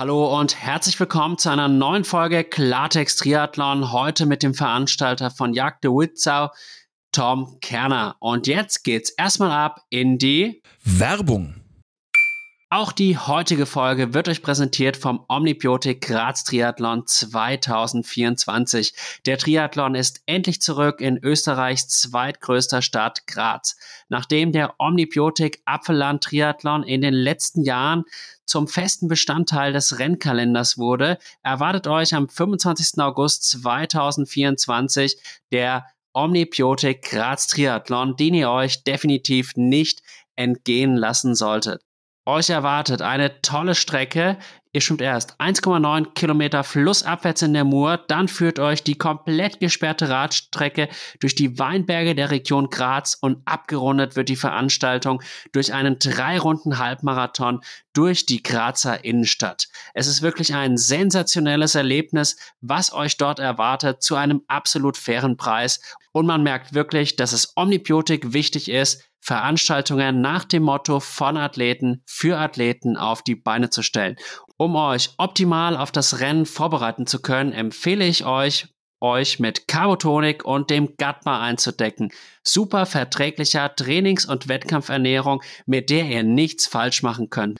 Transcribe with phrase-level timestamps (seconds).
[0.00, 3.92] Hallo und herzlich willkommen zu einer neuen Folge Klartext Triathlon.
[3.92, 6.48] Heute mit dem Veranstalter von Jagd de Witzau,
[7.12, 8.16] Tom Kerner.
[8.18, 11.56] Und jetzt geht's erstmal ab in die Werbung.
[12.72, 18.94] Auch die heutige Folge wird euch präsentiert vom Omnibiotik Graz Triathlon 2024.
[19.26, 23.76] Der Triathlon ist endlich zurück in Österreichs zweitgrößter Stadt Graz.
[24.08, 28.04] Nachdem der Omnibiotik Apfelland Triathlon in den letzten Jahren
[28.50, 32.98] zum festen Bestandteil des Rennkalenders wurde, erwartet euch am 25.
[32.98, 35.16] August 2024
[35.52, 40.02] der Omnibiotik Graz Triathlon, den ihr euch definitiv nicht
[40.34, 41.82] entgehen lassen solltet.
[42.26, 44.36] Euch erwartet eine tolle Strecke.
[44.72, 50.08] Ihr schwimmt erst 1,9 Kilometer flussabwärts in der Mur, dann führt euch die komplett gesperrte
[50.08, 56.38] Radstrecke durch die Weinberge der Region Graz und abgerundet wird die Veranstaltung durch einen drei
[56.38, 57.62] Runden Halbmarathon
[57.94, 59.66] durch die Grazer Innenstadt.
[59.92, 65.80] Es ist wirklich ein sensationelles Erlebnis, was euch dort erwartet, zu einem absolut fairen Preis.
[66.12, 72.02] Und man merkt wirklich, dass es Omnibiotik wichtig ist, Veranstaltungen nach dem Motto von Athleten
[72.06, 74.16] für Athleten auf die Beine zu stellen.
[74.60, 78.68] Um euch optimal auf das Rennen vorbereiten zu können, empfehle ich euch,
[79.00, 82.12] euch mit Carbotonik und dem Gatma einzudecken.
[82.42, 87.58] Super verträglicher Trainings- und Wettkampfernährung, mit der ihr nichts falsch machen könnt.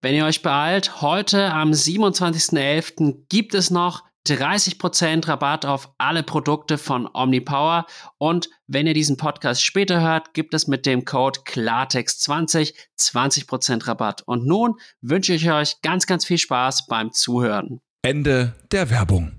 [0.00, 3.26] Wenn ihr euch beeilt, heute am 27.11.
[3.28, 7.86] gibt es noch 30% Rabatt auf alle Produkte von OmniPower
[8.18, 14.22] und wenn ihr diesen Podcast später hört, gibt es mit dem Code Klartext20 20% Rabatt.
[14.22, 17.80] Und nun wünsche ich euch ganz, ganz viel Spaß beim Zuhören.
[18.02, 19.32] Ende der Werbung.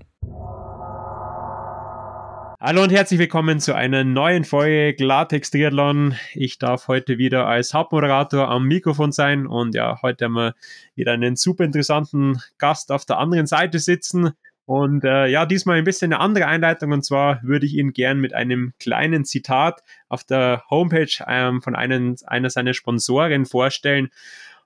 [2.60, 6.14] Hallo und herzlich willkommen zu einer neuen Folge Klartext Triathlon.
[6.32, 10.54] Ich darf heute wieder als Hauptmoderator am Mikrofon sein und ja, heute haben wir
[10.94, 14.32] wieder einen super interessanten Gast auf der anderen Seite sitzen.
[14.66, 16.92] Und äh, ja, diesmal ein bisschen eine andere Einleitung.
[16.92, 21.76] Und zwar würde ich Ihnen gern mit einem kleinen Zitat auf der Homepage ähm, von
[21.76, 24.10] einem, einer seiner Sponsoren vorstellen.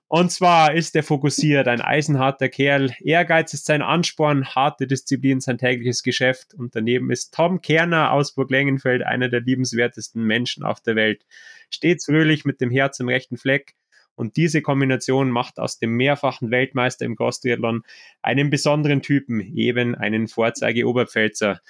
[0.07, 2.95] Und zwar ist er fokussiert, ein eisenharter Kerl.
[2.99, 6.55] Ehrgeiz ist sein Ansporn, harte Disziplin sein tägliches Geschäft.
[6.55, 11.25] Und daneben ist Tom Kerner aus Burg-Lengenfeld einer der liebenswertesten Menschen auf der Welt.
[11.69, 13.75] Stets fröhlich mit dem Herz im rechten Fleck.
[14.19, 17.83] Und diese Kombination macht aus dem mehrfachen Weltmeister im Cross-Triathlon
[18.21, 21.61] einen besonderen Typen, eben einen Vorzeige-Oberpfälzer.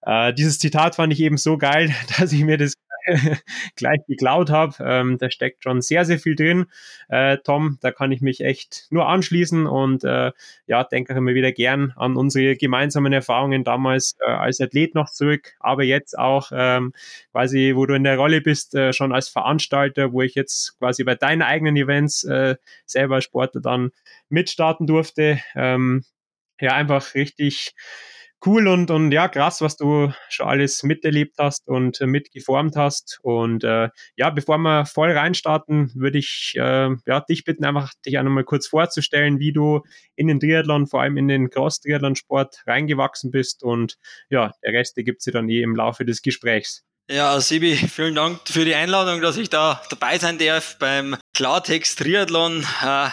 [0.00, 2.74] Äh, dieses Zitat fand ich eben so geil, dass ich mir das
[3.76, 4.74] gleich geklaut habe.
[4.80, 6.66] Ähm, da steckt schon sehr, sehr viel drin.
[7.08, 10.32] Äh, Tom, da kann ich mich echt nur anschließen und äh,
[10.66, 15.10] ja, denke auch immer wieder gern an unsere gemeinsamen Erfahrungen damals äh, als Athlet noch
[15.10, 16.92] zurück, aber jetzt auch ähm,
[17.32, 21.04] quasi, wo du in der Rolle bist, äh, schon als Veranstalter, wo ich jetzt quasi
[21.04, 23.90] bei deinen eigenen Events äh, selber Sportler dann
[24.28, 25.40] mitstarten durfte.
[25.54, 26.04] Ähm,
[26.60, 27.74] ja, einfach richtig
[28.44, 33.18] cool und, und ja, krass, was du schon alles miterlebt hast und äh, mitgeformt hast.
[33.22, 38.18] Und äh, ja, bevor wir voll reinstarten, würde ich äh, ja, dich bitten, einfach dich
[38.18, 39.82] auch nochmal kurz vorzustellen, wie du
[40.16, 43.62] in den Triathlon, vor allem in den Cross-Triathlon-Sport reingewachsen bist.
[43.62, 43.96] Und
[44.30, 46.84] ja, der Rest gibt es dann eh im Laufe des Gesprächs.
[47.10, 51.98] Ja, Sibi, vielen Dank für die Einladung, dass ich da dabei sein darf beim Klartext
[51.98, 52.64] Triathlon.
[52.82, 53.08] Äh,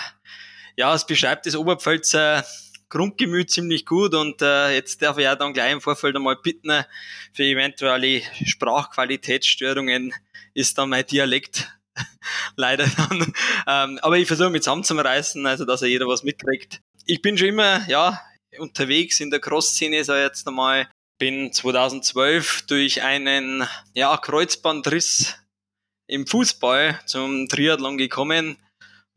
[0.77, 2.45] ja, es beschreibt das Oberpfälzer
[2.89, 6.83] Grundgemüt ziemlich gut und äh, jetzt darf ich auch dann gleich im Vorfeld einmal bitten,
[7.33, 10.13] für eventuelle Sprachqualitätsstörungen
[10.53, 11.71] ist dann mein Dialekt
[12.55, 13.33] leider dann.
[13.67, 16.81] Ähm, aber ich versuche mich zusammenzureißen, also dass ja jeder was mitkriegt.
[17.05, 18.19] Ich bin schon immer, ja,
[18.57, 20.89] unterwegs in der Cross-Szene, so jetzt einmal.
[21.19, 25.35] Bin 2012 durch einen, ja, Kreuzbandriss
[26.07, 28.57] im Fußball zum Triathlon gekommen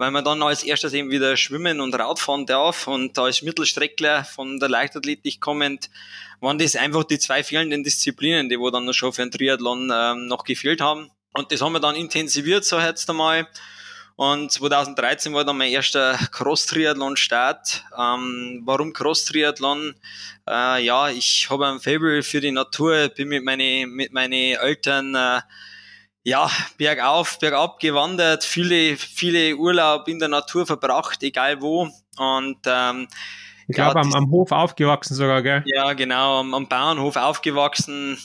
[0.03, 4.59] weil man dann als erstes eben wieder schwimmen und Radfahren darf und als Mittelstreckler von
[4.59, 5.91] der Leichtathletik kommend
[6.41, 10.27] waren das einfach die zwei fehlenden Disziplinen, die wo dann schon für einen Triathlon ähm,
[10.27, 11.13] noch gefehlt haben.
[11.35, 13.47] Und das haben wir dann intensiviert, so jetzt einmal.
[14.17, 17.85] Und 2013 war dann mein erster Cross-Triathlon-Start.
[17.97, 19.95] Ähm, warum Cross-Triathlon?
[20.51, 25.15] Äh, ja, ich habe ein Fable für die Natur, bin mit meinen mit meine Eltern
[25.15, 25.43] äh,
[26.25, 31.89] ja, bergauf, bergab gewandert, viele, viele Urlaub in der Natur verbracht, egal wo.
[32.17, 33.09] Und ähm,
[33.67, 35.63] ich glaube, am, am Hof aufgewachsen sogar, gell?
[35.67, 38.19] Ja, genau, am, am Bauernhof aufgewachsen.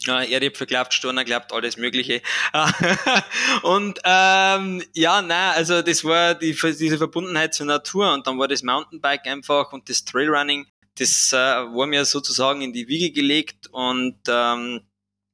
[0.00, 2.20] Ja, Erdäpfel glaubt, Storner glaubt, alles Mögliche.
[3.62, 8.48] und ähm, ja, nein, also das war die, diese Verbundenheit zur Natur und dann war
[8.48, 10.66] das Mountainbike einfach und das Trailrunning,
[10.98, 14.82] das äh, war mir sozusagen in die Wiege gelegt und ähm,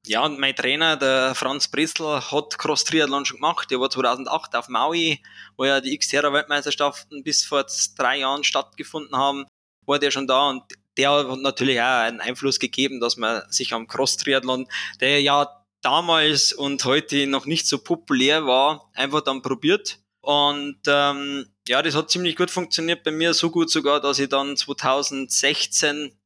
[0.07, 3.71] ja, und mein Trainer, der Franz Bressel, hat Cross-Triathlon schon gemacht.
[3.71, 5.23] Der war 2008 auf Maui,
[5.57, 7.67] wo ja die Xterra-Weltmeisterschaften bis vor
[7.97, 9.47] drei Jahren stattgefunden haben,
[9.87, 10.63] war der schon da und
[10.97, 14.67] der hat natürlich auch einen Einfluss gegeben, dass man sich am Cross-Triathlon,
[15.01, 19.99] der ja damals und heute noch nicht so populär war, einfach dann probiert.
[20.23, 24.29] Und ähm, ja, das hat ziemlich gut funktioniert bei mir, so gut sogar, dass ich
[24.29, 26.19] dann 2016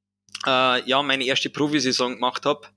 [0.47, 2.69] äh, ja meine erste Profisaison gemacht habe.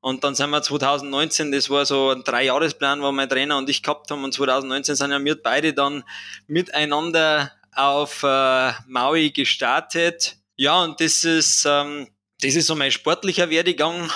[0.00, 3.82] Und dann sind wir 2019, das war so ein Dreijahresplan, wo mein Trainer und ich
[3.82, 4.24] gehabt haben.
[4.24, 6.04] Und 2019 sind ja wir beide dann
[6.46, 10.36] miteinander auf äh, Maui gestartet.
[10.56, 12.08] Ja, und das ist, ähm,
[12.40, 14.10] das ist so mein sportlicher Werdegang.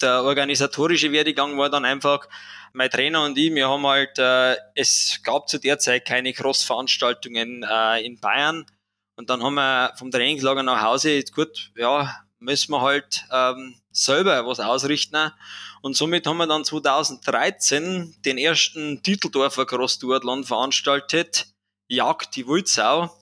[0.00, 2.26] Der organisatorische Werdegang war dann einfach,
[2.76, 7.62] mein Trainer und ich, wir haben halt, äh, es gab zu der Zeit keine Cross-Veranstaltungen
[7.62, 8.66] äh, in Bayern.
[9.16, 14.46] Und dann haben wir vom Trainingslager nach Hause, gut, ja, müssen wir halt ähm, selber
[14.46, 15.32] was ausrichten.
[15.82, 21.46] Und somit haben wir dann 2013 den ersten Titeldorfer Cross Duathlon veranstaltet,
[21.88, 23.16] Jagd die Wildsau.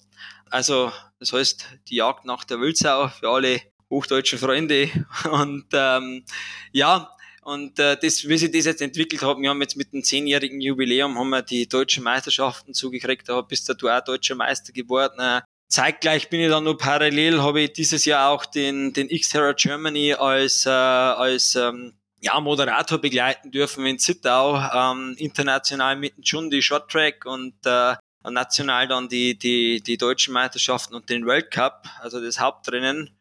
[0.50, 4.90] Also, das heißt, die Jagd nach der Wildsau für alle hochdeutschen Freunde.
[5.30, 6.24] Und ähm,
[6.72, 7.10] ja,
[7.44, 10.62] und äh, das, wie sich das jetzt entwickelt hat, wir haben jetzt mit dem zehnjährigen
[10.62, 15.42] Jubiläum haben wir die deutschen Meisterschaften zugekriegt, da bist du auch deutscher Meister geworden.
[15.74, 20.14] Zeitgleich bin ich dann nur parallel, habe ich dieses Jahr auch den, den Xterra Germany
[20.14, 26.62] als, äh, als ähm, ja, Moderator begleiten dürfen in Zittau, ähm, international mit Jun die
[26.62, 31.88] Short Track und äh, national dann die, die, die deutschen Meisterschaften und den World Cup,
[32.00, 33.18] also das Hauptrennen.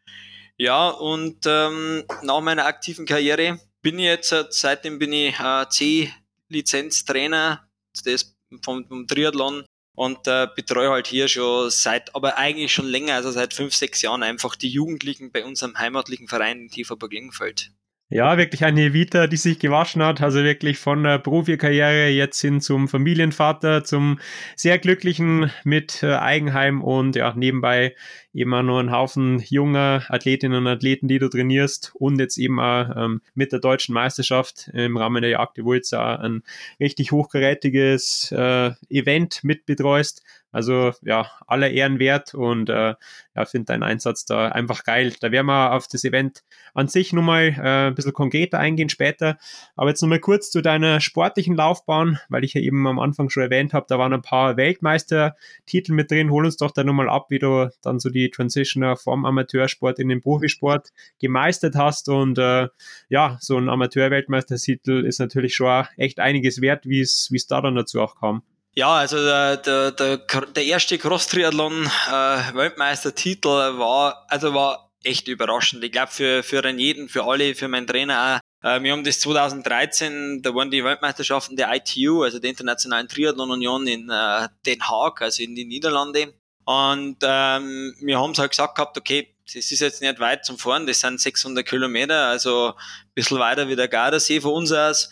[0.56, 5.68] Ja, und ähm, nach meiner aktiven Karriere bin ich jetzt, äh, seitdem bin ich äh,
[5.68, 7.68] C-Lizenztrainer
[8.04, 13.14] das vom, vom Triathlon und äh, betreue halt hier schon seit, aber eigentlich schon länger,
[13.14, 17.70] also seit fünf, sechs Jahren einfach die Jugendlichen bei unserem heimatlichen Verein in Tieferburg Lingenfeld.
[18.10, 20.20] Ja, wirklich eine Vita, die sich gewaschen hat.
[20.20, 24.20] Also wirklich von der Profikarriere jetzt hin zum Familienvater, zum
[24.56, 27.96] sehr glücklichen mit äh, Eigenheim und ja, nebenbei
[28.34, 32.60] eben auch noch einen Haufen junger Athletinnen und Athleten, die du trainierst und jetzt eben
[32.60, 36.42] auch ähm, mit der deutschen Meisterschaft im Rahmen der Jagd die Wulza ein
[36.80, 40.22] richtig hochkarätiges äh, Event mitbetreust.
[40.54, 42.94] Also ja, aller Ehren wert und äh,
[43.34, 45.12] ja, finde deinen Einsatz da einfach geil.
[45.20, 46.44] Da werden wir auf das Event
[46.74, 49.36] an sich nochmal äh, ein bisschen konkreter eingehen später.
[49.74, 53.42] Aber jetzt nochmal kurz zu deiner sportlichen Laufbahn, weil ich ja eben am Anfang schon
[53.42, 56.30] erwähnt habe, da waren ein paar Weltmeistertitel mit drin.
[56.30, 60.08] Hol uns doch da nochmal ab, wie du dann so die Transitioner vom Amateursport in
[60.08, 60.90] den Profisport
[61.20, 62.08] gemeistert hast.
[62.08, 62.68] Und äh,
[63.08, 68.00] ja, so ein Amateur-Weltmeistertitel ist natürlich schon echt einiges wert, wie es da dann dazu
[68.00, 68.42] auch kam.
[68.76, 75.84] Ja, also der, der, der, der erste Cross-Triathlon-Weltmeistertitel äh, war, also war echt überraschend.
[75.84, 78.40] Ich glaube für, für jeden, für alle, für meinen Trainer auch.
[78.68, 83.50] Äh, wir haben das 2013, da waren die Weltmeisterschaften der ITU, also der Internationalen Triathlon
[83.50, 86.34] Union in äh, Den Haag, also in den Niederlande.
[86.64, 90.58] Und ähm, wir haben es halt gesagt gehabt, okay, das ist jetzt nicht weit zum
[90.58, 95.10] Fahren, das sind 600 Kilometer, also ein bisschen weiter wie der Gardasee von uns aus.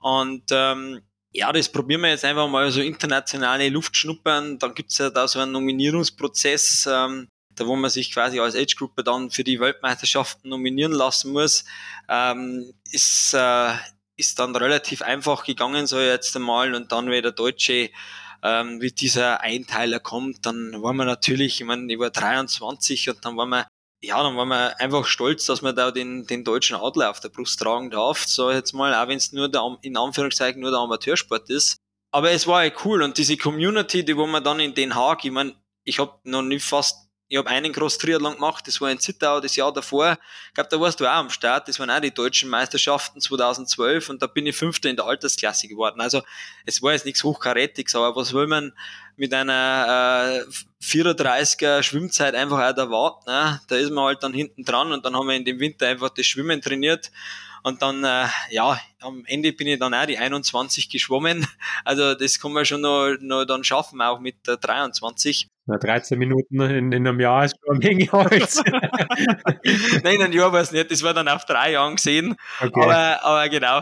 [0.00, 1.02] Und ähm,
[1.32, 4.58] ja, das probieren wir jetzt einfach mal so internationale Luft schnuppern.
[4.58, 9.02] Dann gibt's ja da so einen Nominierungsprozess, ähm, da wo man sich quasi als Age-Gruppe
[9.02, 11.64] dann für die Weltmeisterschaften nominieren lassen muss.
[12.08, 13.74] Ähm, ist, äh,
[14.16, 16.74] ist dann relativ einfach gegangen, so jetzt einmal.
[16.74, 17.90] Und dann, wie der Deutsche
[18.44, 23.24] ähm, wie dieser Einteiler kommt, dann waren wir natürlich, ich meine, ich war 23 und
[23.24, 23.66] dann waren wir
[24.04, 27.30] ja, dann waren wir einfach stolz, dass man da den, den deutschen Adler auf der
[27.30, 28.26] Brust tragen darf.
[28.26, 31.78] So jetzt mal, auch wenn es nur der, in Anführungszeichen nur der Amateursport ist.
[32.12, 35.24] Aber es war ja cool und diese Community, die wo man dann in Den Haag,
[35.24, 37.03] ich meine, ich habe noch nie fast
[37.34, 40.16] ich habe einen Cross-Triathlon gemacht, das war in Zittau das Jahr davor.
[40.46, 41.66] Ich glaube, da warst du auch am Start.
[41.66, 45.66] Das waren auch die deutschen Meisterschaften 2012 und da bin ich Fünfter in der Altersklasse
[45.66, 46.00] geworden.
[46.00, 46.22] Also
[46.64, 48.72] es war jetzt nichts Hochkarätiges, aber was will man
[49.16, 53.28] mit einer äh, 34er Schwimmzeit einfach auch erwarten?
[53.28, 53.60] Ne?
[53.66, 56.10] Da ist man halt dann hinten dran und dann haben wir in dem Winter einfach
[56.10, 57.10] das Schwimmen trainiert
[57.64, 61.46] und dann, äh, ja, am Ende bin ich dann auch die 21 geschwommen.
[61.84, 65.48] Also das kann man schon noch, noch dann schaffen, auch mit der 23.
[65.66, 68.62] Na, 13 Minuten in, in einem Jahr ist schon eine Menge Holz.
[70.02, 72.36] Nein, ein Jahr war es nicht, das war dann auf drei Jahren gesehen.
[72.60, 72.82] Okay.
[72.82, 73.80] Aber, aber genau.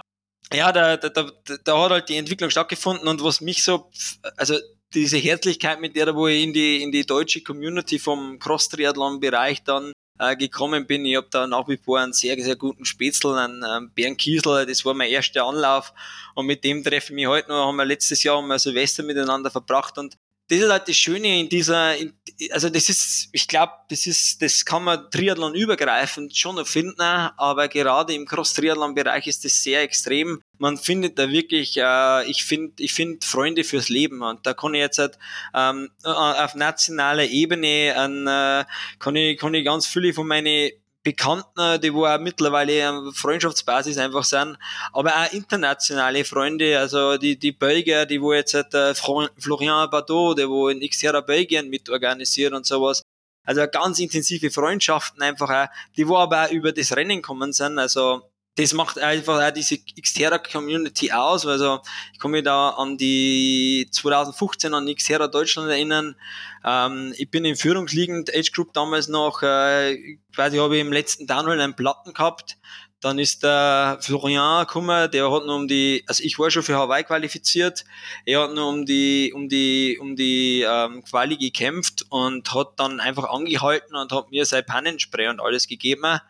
[0.52, 1.30] Ja, da, da, da,
[1.64, 3.90] da hat halt die Entwicklung stattgefunden und was mich so,
[4.36, 4.54] also
[4.94, 9.92] diese Herzlichkeit, mit der wo ich in die, in die deutsche Community vom Cross-Triathlon-Bereich dann
[10.18, 11.04] äh, gekommen bin.
[11.04, 14.66] Ich habe da nach wie vor einen sehr, sehr guten Spätzl, einen, einen Bernd Kiesel,
[14.66, 15.92] das war mein erster Anlauf
[16.34, 19.50] und mit dem treffe ich mich heute noch, haben wir letztes Jahr mal Silvester miteinander
[19.50, 20.16] verbracht und
[20.52, 22.12] das ist halt das Schöne in dieser, in,
[22.50, 27.68] also das ist, ich glaube, das ist, das kann man Triathlon übergreifend schon erfinden, aber
[27.68, 30.42] gerade im Cross-Triathlon-Bereich ist das sehr extrem.
[30.58, 34.74] Man findet da wirklich, äh, ich finde, ich finde Freunde fürs Leben und da kann
[34.74, 35.18] ich jetzt halt,
[35.54, 38.66] ähm, auf nationaler Ebene, an, äh,
[38.98, 40.70] kann ich, kann ich ganz viele von meinen
[41.02, 44.56] Bekannten, die wo auch mittlerweile Freundschaftsbasis einfach sind,
[44.92, 50.48] aber auch internationale Freunde, also die, die Belgier, die wo jetzt äh, Florian Bateau, der
[50.48, 53.02] wo in Xterra Belgien mitorganisiert und sowas.
[53.44, 57.78] Also ganz intensive Freundschaften einfach auch, die wo aber auch über das Rennen kommen sind,
[57.78, 58.22] also
[58.56, 61.46] das macht einfach auch diese Xterra Community aus.
[61.46, 61.80] Also
[62.12, 66.16] ich kann mich da an die 2015 an Xterra Deutschland erinnern.
[66.64, 71.26] Ähm, ich bin in Führungsliegend Age Group damals noch, äh, quasi habe ich im letzten
[71.26, 72.58] Downhill einen Platten gehabt.
[73.00, 76.76] Dann ist der Florian gekommen, der hat nur um die, also ich war schon für
[76.76, 77.84] Hawaii qualifiziert,
[78.24, 83.00] er hat nur um die, um die, um die ähm, Quali gekämpft und hat dann
[83.00, 86.20] einfach angehalten und hat mir sein Pannenspray und alles gegeben.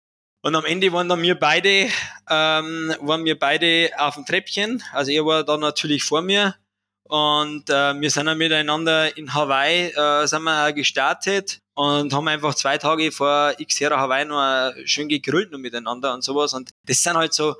[0.45, 1.89] Und am Ende waren dann wir beide,
[2.29, 4.83] ähm, waren wir beide auf dem Treppchen.
[4.93, 6.57] Also er war dann natürlich vor mir.
[7.05, 12.55] Und äh, wir sind dann miteinander in Hawaii äh, sind wir gestartet und haben einfach
[12.55, 16.55] zwei Tage vor Xera Hawaii noch schön gegrillt noch miteinander und sowas.
[16.55, 17.55] Und das sind halt so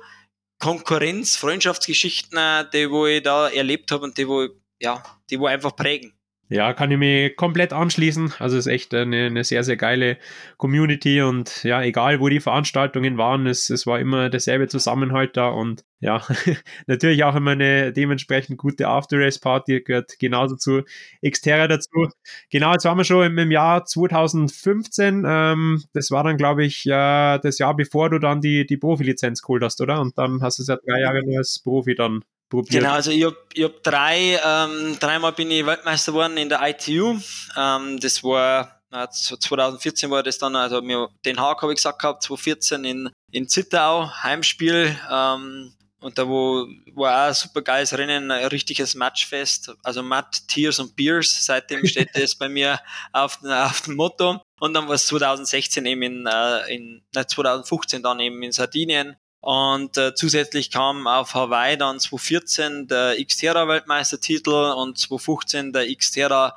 [0.59, 2.39] Konkurrenz, Freundschaftsgeschichten,
[2.73, 4.47] die wo ich da erlebt habe und die wo,
[4.81, 6.12] ja, die wo einfach prägen.
[6.49, 8.33] Ja, kann ich mich komplett anschließen.
[8.37, 10.17] Also es ist echt eine, eine, sehr, sehr geile
[10.57, 15.47] Community und ja, egal wo die Veranstaltungen waren, es, es war immer derselbe Zusammenhalt da
[15.47, 16.21] und ja,
[16.85, 20.83] natürlich auch immer eine dementsprechend gute After-Race-Party, gehört genauso zu
[21.27, 22.09] Xterra dazu.
[22.51, 25.23] Genau, jetzt waren wir schon im, Jahr 2015.
[25.25, 29.41] Ähm, das war dann, glaube ich, äh, das Jahr, bevor du dann die, die Profilizenz
[29.41, 30.01] geholt hast, oder?
[30.01, 32.21] Und dann hast du es ja drei Jahre als Profi dann
[32.53, 32.83] probiert?
[32.83, 37.19] Genau, also ich habe hab drei, ähm, dreimal bin ich Weltmeister geworden in der ITU.
[37.57, 38.79] Ähm, das war
[39.09, 43.47] 2014 war das dann, also mir, den Haag habe ich gesagt gehabt, 2014 in, in
[43.49, 44.95] Zittau, Heimspiel.
[45.11, 49.71] Ähm, und da wo, war auch ein super geiles Rennen, ein richtiges Matchfest.
[49.83, 51.45] Also Matt, Tears und Beers.
[51.45, 52.79] Seitdem steht das bei mir
[53.13, 54.41] auf, auf dem Motto.
[54.59, 59.15] Und dann war es 2016 eben in, äh, in, nein, 2015 dann eben in Sardinien.
[59.43, 66.55] Und äh, zusätzlich kam auf Hawaii dann 2014 der Xterra Weltmeistertitel und 2015 der Xterra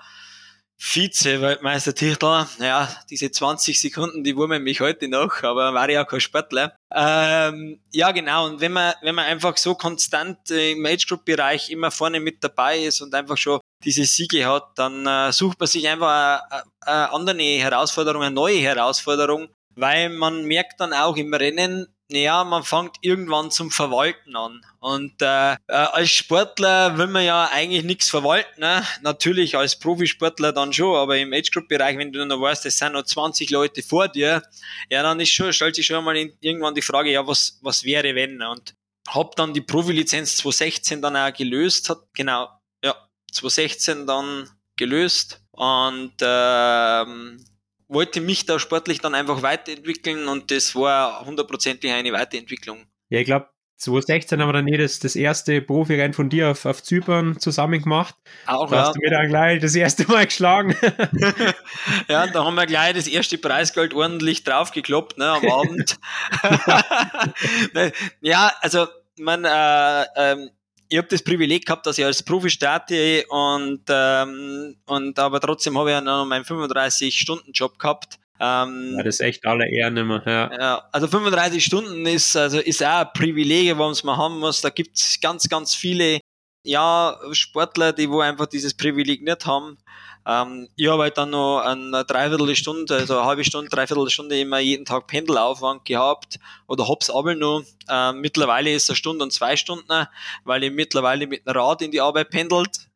[0.78, 2.46] Vize-Weltmeistertitel.
[2.60, 6.76] Ja, diese 20 Sekunden, die wurmen mich heute noch, aber war ja kein Sportler.
[6.94, 8.46] Ähm, ja, genau.
[8.46, 13.00] Und wenn man, wenn man einfach so konstant im Age-Group-Bereich immer vorne mit dabei ist
[13.00, 17.42] und einfach schon diese Siege hat, dann äh, sucht man sich einfach eine, eine andere
[17.42, 23.50] Herausforderung, eine neue Herausforderung, weil man merkt dann auch im Rennen, naja, man fängt irgendwann
[23.50, 24.60] zum Verwalten an.
[24.78, 28.60] Und äh, äh, als Sportler will man ja eigentlich nichts verwalten.
[28.60, 28.84] Ne?
[29.02, 33.04] Natürlich als Profisportler dann schon, aber im Age-Group-Bereich, wenn du noch weißt, es sind noch
[33.04, 34.42] 20 Leute vor dir,
[34.88, 37.82] ja, dann ist schon, stellt sich schon mal in, irgendwann die Frage, ja, was, was
[37.82, 38.40] wäre wenn?
[38.40, 38.74] Und
[39.08, 42.48] hab dann die Profilizenz 2016 dann auch gelöst, hat genau,
[42.84, 42.94] ja,
[43.32, 47.44] 2016 dann gelöst und ähm,
[47.88, 52.86] wollte mich da sportlich dann einfach weiterentwickeln und das war hundertprozentig eine Weiterentwicklung.
[53.08, 56.64] Ja, ich glaube, 2016 haben wir dann eh das, das erste Profirennen von dir auf,
[56.64, 58.14] auf Zypern zusammen gemacht.
[58.46, 58.82] Auch, da ja.
[58.82, 60.74] hast du mir dann gleich das erste Mal geschlagen.
[62.08, 65.98] ja, da haben wir gleich das erste Preisgeld ordentlich draufgekloppt ne, am Abend.
[68.22, 68.86] ja, also
[69.18, 70.50] man, äh, ähm,
[70.88, 75.78] ich habe das Privileg gehabt, dass ich als Profi starte und, ähm, und aber trotzdem
[75.78, 78.18] habe ich ja noch meinen 35-Stunden-Job gehabt.
[78.38, 80.22] Ähm, ja, das ist echt alle Ehren immer.
[80.26, 80.52] Ja.
[80.52, 80.88] ja.
[80.92, 84.60] also 35 Stunden ist, also ist auch ein Privileg, was man haben muss.
[84.60, 86.20] Da gibt es ganz, ganz viele
[86.62, 89.78] ja, Sportler, die wo einfach dieses Privileg nicht haben.
[90.26, 94.84] Ähm, ich habe halt dann noch eine Dreiviertelstunde, also eine halbe Stunde, Dreiviertelstunde immer jeden
[94.84, 97.62] Tag Pendelaufwand gehabt oder hab's aber noch.
[97.88, 100.06] Ähm, mittlerweile ist es eine Stunde und zwei Stunden,
[100.44, 102.88] weil ich mittlerweile mit dem Rad in die Arbeit pendelt.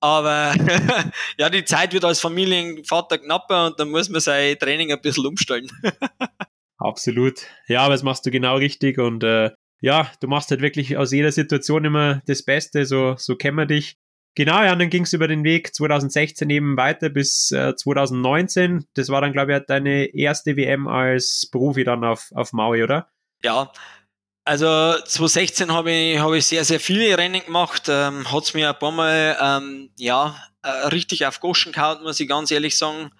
[0.00, 0.54] Aber
[1.38, 5.26] ja, die Zeit wird als Familienvater knapper und dann muss man sein Training ein bisschen
[5.26, 5.70] umstellen.
[6.78, 7.40] Absolut.
[7.68, 11.12] Ja, aber das machst du genau richtig und äh, ja, du machst halt wirklich aus
[11.12, 13.96] jeder Situation immer das Beste, so, so kennen wir dich.
[14.36, 18.84] Genau, ja, und dann ging es über den Weg 2016 eben weiter bis äh, 2019.
[18.92, 23.08] Das war dann, glaube ich, deine erste WM als Profi dann auf, auf Maui, oder?
[23.42, 23.72] Ja,
[24.44, 27.84] also 2016 habe ich, hab ich sehr, sehr viele Rennen gemacht.
[27.88, 32.20] Ähm, Hat es mir ein paar Mal ähm, ja, äh, richtig auf Goschen gehauen, muss
[32.20, 33.12] ich ganz ehrlich sagen.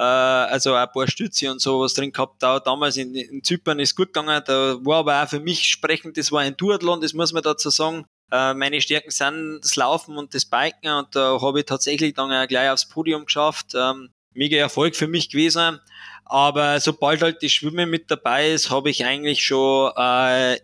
[0.00, 2.42] Äh, also ein paar Stütze und sowas drin gehabt.
[2.42, 4.42] Da, damals in, in Zypern ist gut gegangen.
[4.44, 7.70] Da war aber auch für mich sprechend, das war ein Duathlon, das muss man dazu
[7.70, 8.06] sagen.
[8.30, 12.48] Äh, meine Stärken sind das Laufen und das Biken und da habe ich tatsächlich dann
[12.48, 13.72] gleich aufs Podium geschafft.
[13.74, 15.80] Ähm, mega Erfolg für mich gewesen.
[16.24, 20.58] Aber sobald halt die Schwimme mit dabei ist, habe ich eigentlich schon äh,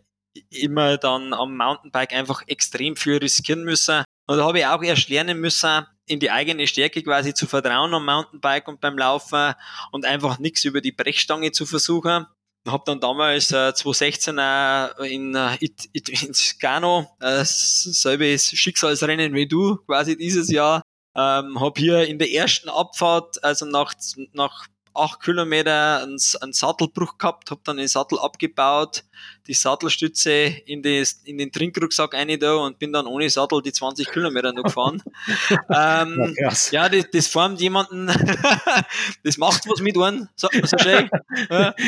[0.50, 4.04] immer dann am Mountainbike einfach extrem viel riskieren müssen.
[4.26, 7.92] Und da habe ich auch erst lernen müssen, in die eigene Stärke quasi zu vertrauen
[7.94, 9.54] am Mountainbike und beim Laufen
[9.92, 12.26] und einfach nichts über die Brechstange zu versuchen.
[12.66, 15.56] Habe dann damals äh, 2016 äh, in, äh,
[15.92, 20.82] in Scano äh, selbes Schicksalsrennen wie du quasi dieses Jahr.
[21.16, 23.94] Ähm, habe hier in der ersten Abfahrt, also nach,
[24.32, 24.66] nach
[25.00, 29.04] acht Kilometer einen, einen Sattelbruch gehabt, habe dann den Sattel abgebaut,
[29.46, 33.72] die Sattelstütze in, die, in den Trinkrucksack rein da und bin dann ohne Sattel die
[33.72, 35.02] 20 Kilometer noch gefahren.
[35.50, 38.06] ähm, ja, ja, das, das formt jemanden,
[39.24, 41.10] das macht was mit einem, sagt man so schön.
[41.50, 41.74] Ja.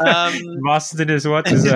[0.00, 1.66] Ähm, Was denn das Wort ist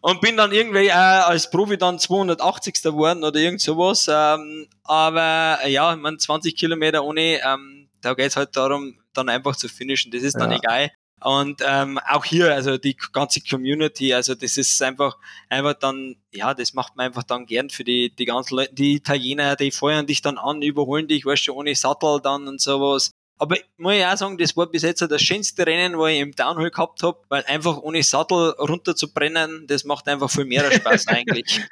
[0.00, 2.82] Und bin dann irgendwie äh, als Profi dann 280.
[2.82, 4.08] geworden oder irgend sowas.
[4.10, 9.56] Ähm, aber ja, ich meine, 20 Kilometer ohne, ähm, da geht's halt darum, dann einfach
[9.56, 10.10] zu finishen.
[10.12, 10.58] Das ist dann ja.
[10.58, 10.90] egal.
[11.22, 15.18] Und ähm, auch hier, also die ganze Community, also das ist einfach,
[15.50, 18.94] einfach dann, ja, das macht man einfach dann gern für die, die ganzen Leute, die
[18.94, 23.10] Italiener, die feuern dich dann an, überholen dich, weißt du, ohne Sattel dann und sowas.
[23.40, 26.32] Aber muss ich auch sagen, das war bis jetzt das schönste Rennen, was ich im
[26.32, 30.70] Downhill gehabt habe, weil einfach ohne Sattel runter zu brennen, das macht einfach viel mehr
[30.70, 31.62] Spaß eigentlich.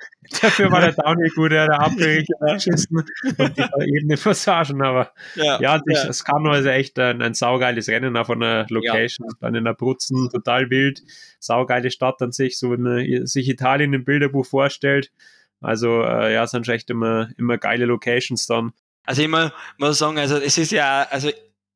[0.40, 3.04] Dafür war der Downhill gut, der hat abgeschissen
[3.36, 6.06] und die ebene Passagen, aber ja, ja, das, ja.
[6.06, 9.36] das kann also echt ein, ein saugeiles Rennen auf einer Location, ja.
[9.40, 11.02] dann in der Brutzen, total wild,
[11.38, 15.12] saugeile Stadt an sich, so wenn man sich Italien im Bilderbuch vorstellt.
[15.60, 18.72] Also äh, ja, sind schon echt immer, immer geile Locations dann.
[19.04, 21.30] Also ich muss sagen, also es ist ja, also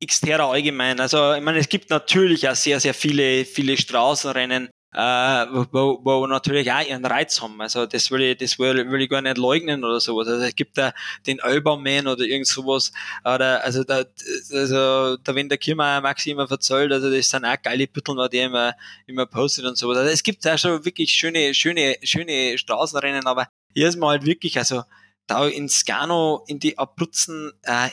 [0.07, 0.99] Xterra allgemein.
[0.99, 6.27] Also ich meine, es gibt natürlich auch sehr, sehr viele, viele Straßenrennen, äh, wo, wo
[6.27, 7.59] natürlich auch ihren Reiz haben.
[7.61, 10.27] Also das will ich, das will, will ich gar nicht leugnen oder sowas.
[10.27, 10.93] Also es gibt da
[11.25, 12.91] den Alberman oder irgend sowas.
[13.23, 14.03] Oder, also da,
[14.51, 18.37] also da wenn der Kirma Maxi immer verzählt, also das sind auch geile Bütteln, die
[18.37, 18.73] er immer,
[19.07, 19.97] immer postet und sowas.
[19.97, 24.25] Also es gibt auch schon wirklich schöne, schöne, schöne Straßenrennen, aber hier ist man halt
[24.25, 24.83] wirklich, also
[25.27, 27.89] da in Skano, in die Abruzzen, äh,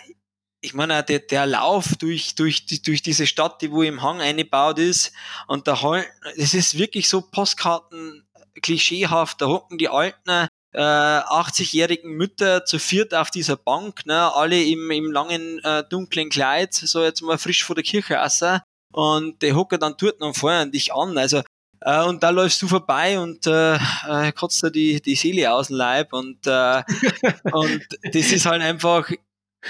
[0.61, 4.79] ich meine, der, der Lauf durch, durch, durch diese Stadt, die wo im Hang eingebaut
[4.79, 5.13] ist,
[5.47, 5.79] und da
[6.37, 8.27] das ist wirklich so Postkarten
[8.61, 14.63] klischeehaft, da hocken die alten äh, 80-jährigen Mütter zu viert auf dieser Bank, ne, alle
[14.63, 18.43] im, im langen, äh, dunklen Kleid, so jetzt mal frisch vor der Kirche raus,
[18.93, 21.43] und die hocken dann dort und feuern dich an, also
[21.81, 25.69] äh, und da läufst du vorbei und äh, äh, kotzt dir die, die Seele aus
[25.69, 26.83] dem Leib und, äh,
[27.53, 29.11] und das ist halt einfach,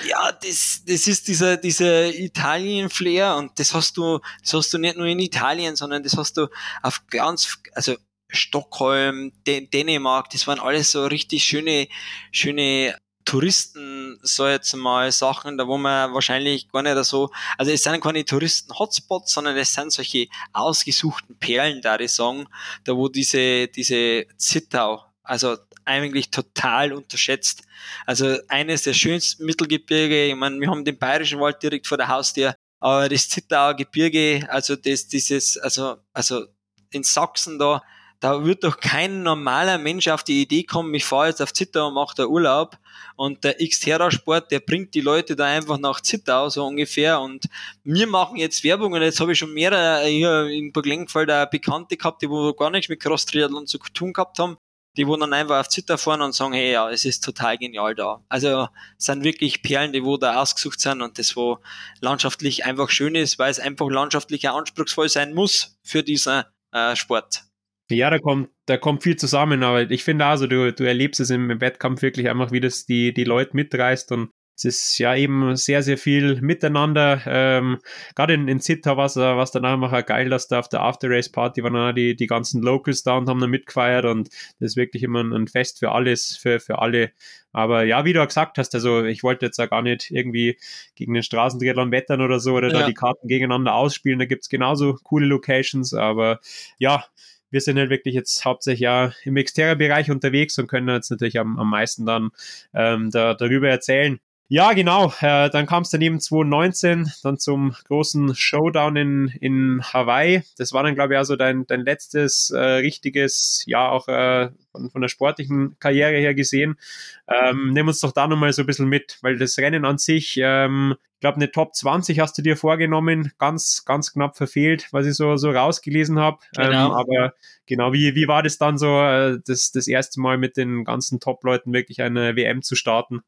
[0.07, 4.97] ja, das, das ist dieser, dieser Italien-Flair und das hast du, das hast du nicht
[4.97, 6.49] nur in Italien, sondern das hast du
[6.83, 7.97] auf ganz, also
[8.29, 11.89] Stockholm, Dänemark, das waren alles so richtig schöne,
[12.31, 17.83] schöne Touristen, so jetzt mal Sachen, da wo man wahrscheinlich gar nicht so, also es
[17.83, 22.47] sind keine Touristen-Hotspots, sondern es sind solche ausgesuchten Perlen, da ich sagen,
[22.85, 27.63] da wo diese, diese Zittau, also eigentlich total unterschätzt.
[28.05, 32.09] Also eines der schönsten Mittelgebirge, ich meine, wir haben den Bayerischen Wald direkt vor der
[32.09, 36.47] Haustür, aber das Zittauer Gebirge, also das, dieses, also, also
[36.91, 37.81] in Sachsen da,
[38.19, 41.89] da wird doch kein normaler Mensch auf die Idee kommen, ich fahre jetzt auf Zittau
[41.89, 42.77] und mache da Urlaub.
[43.15, 47.21] Und der Xterra-Sport, der bringt die Leute da einfach nach Zittau, so ungefähr.
[47.21, 47.47] Und
[47.85, 52.21] wir machen jetzt Werbung und jetzt habe ich schon mehrere hier in Burglengenfeld Bekannte gehabt,
[52.21, 54.59] die wo gar nichts mit Cross-Triathlon zu tun gehabt haben
[54.97, 57.95] die wo dann einfach auf Zitter fahren und sagen, hey, ja, es ist total genial
[57.95, 58.25] da.
[58.29, 61.59] Also sind wirklich Perlen, die wo da ausgesucht sind und das wo
[62.01, 66.97] landschaftlich einfach schön ist, weil es einfach landschaftlich auch anspruchsvoll sein muss für diesen äh,
[66.97, 67.45] Sport.
[67.91, 71.31] Ja, da kommt, da kommt viel zusammen, aber ich finde also, du, du erlebst es
[71.31, 74.31] im, im Wettkampf wirklich einfach, wie das die, die Leute mitreißt und
[74.65, 77.21] es ist ja eben sehr, sehr viel miteinander.
[77.27, 77.79] Ähm,
[78.15, 81.63] Gerade in, in Zitta war es was danach nachher geil, dass da auf der After-Race-Party
[81.63, 85.03] waren auch die, die ganzen Locals da und haben da mitgefeiert und das ist wirklich
[85.03, 87.13] immer ein, ein Fest für alles, für, für alle.
[87.53, 90.57] Aber ja, wie du auch gesagt hast, also ich wollte jetzt ja gar nicht irgendwie
[90.95, 92.81] gegen den Straßentriathlon wettern oder so oder ja.
[92.81, 94.19] da die Karten gegeneinander ausspielen.
[94.19, 96.41] Da gibt es genauso coole Locations, aber
[96.79, 97.05] ja,
[97.51, 101.59] wir sind halt wirklich jetzt hauptsächlich ja im Xterra-Bereich unterwegs und können jetzt natürlich am,
[101.59, 102.31] am meisten dann
[102.73, 104.21] ähm, da, darüber erzählen.
[104.53, 105.13] Ja, genau.
[105.21, 110.43] Äh, dann kam es dann eben 2019 dann zum großen Showdown in, in Hawaii.
[110.59, 114.91] Das war dann, glaube ich, also dein, dein letztes äh, richtiges, ja, auch äh, von,
[114.91, 116.81] von der sportlichen Karriere her gesehen.
[117.29, 120.37] Ähm, nimm uns doch da nochmal so ein bisschen mit, weil das Rennen an sich,
[120.43, 125.07] ähm, ich glaube, eine Top 20 hast du dir vorgenommen, ganz, ganz knapp verfehlt, was
[125.07, 126.39] ich so, so rausgelesen habe.
[126.59, 126.87] Ähm, genau.
[126.87, 127.35] Ähm, aber
[127.67, 131.21] genau, wie, wie war das dann so, äh, das, das erste Mal mit den ganzen
[131.21, 133.21] Top-Leuten wirklich eine WM zu starten?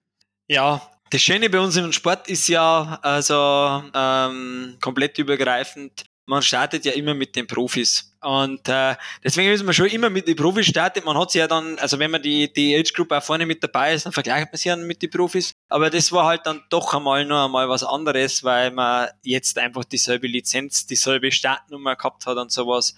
[0.49, 0.83] Ja,
[1.13, 6.93] das Schöne bei uns im Sport ist ja, also ähm, komplett übergreifend, man startet ja
[6.93, 8.17] immer mit den Profis.
[8.23, 11.05] Und äh, deswegen müssen wir schon immer mit den Profis starten.
[11.05, 13.63] Man hat sie ja dann, also wenn man die, die Age Group auch vorne mit
[13.63, 15.53] dabei ist, dann vergleicht man sie dann mit den Profis.
[15.69, 19.85] Aber das war halt dann doch einmal nur einmal was anderes, weil man jetzt einfach
[19.85, 22.95] dieselbe Lizenz, dieselbe Startnummer gehabt hat und sowas.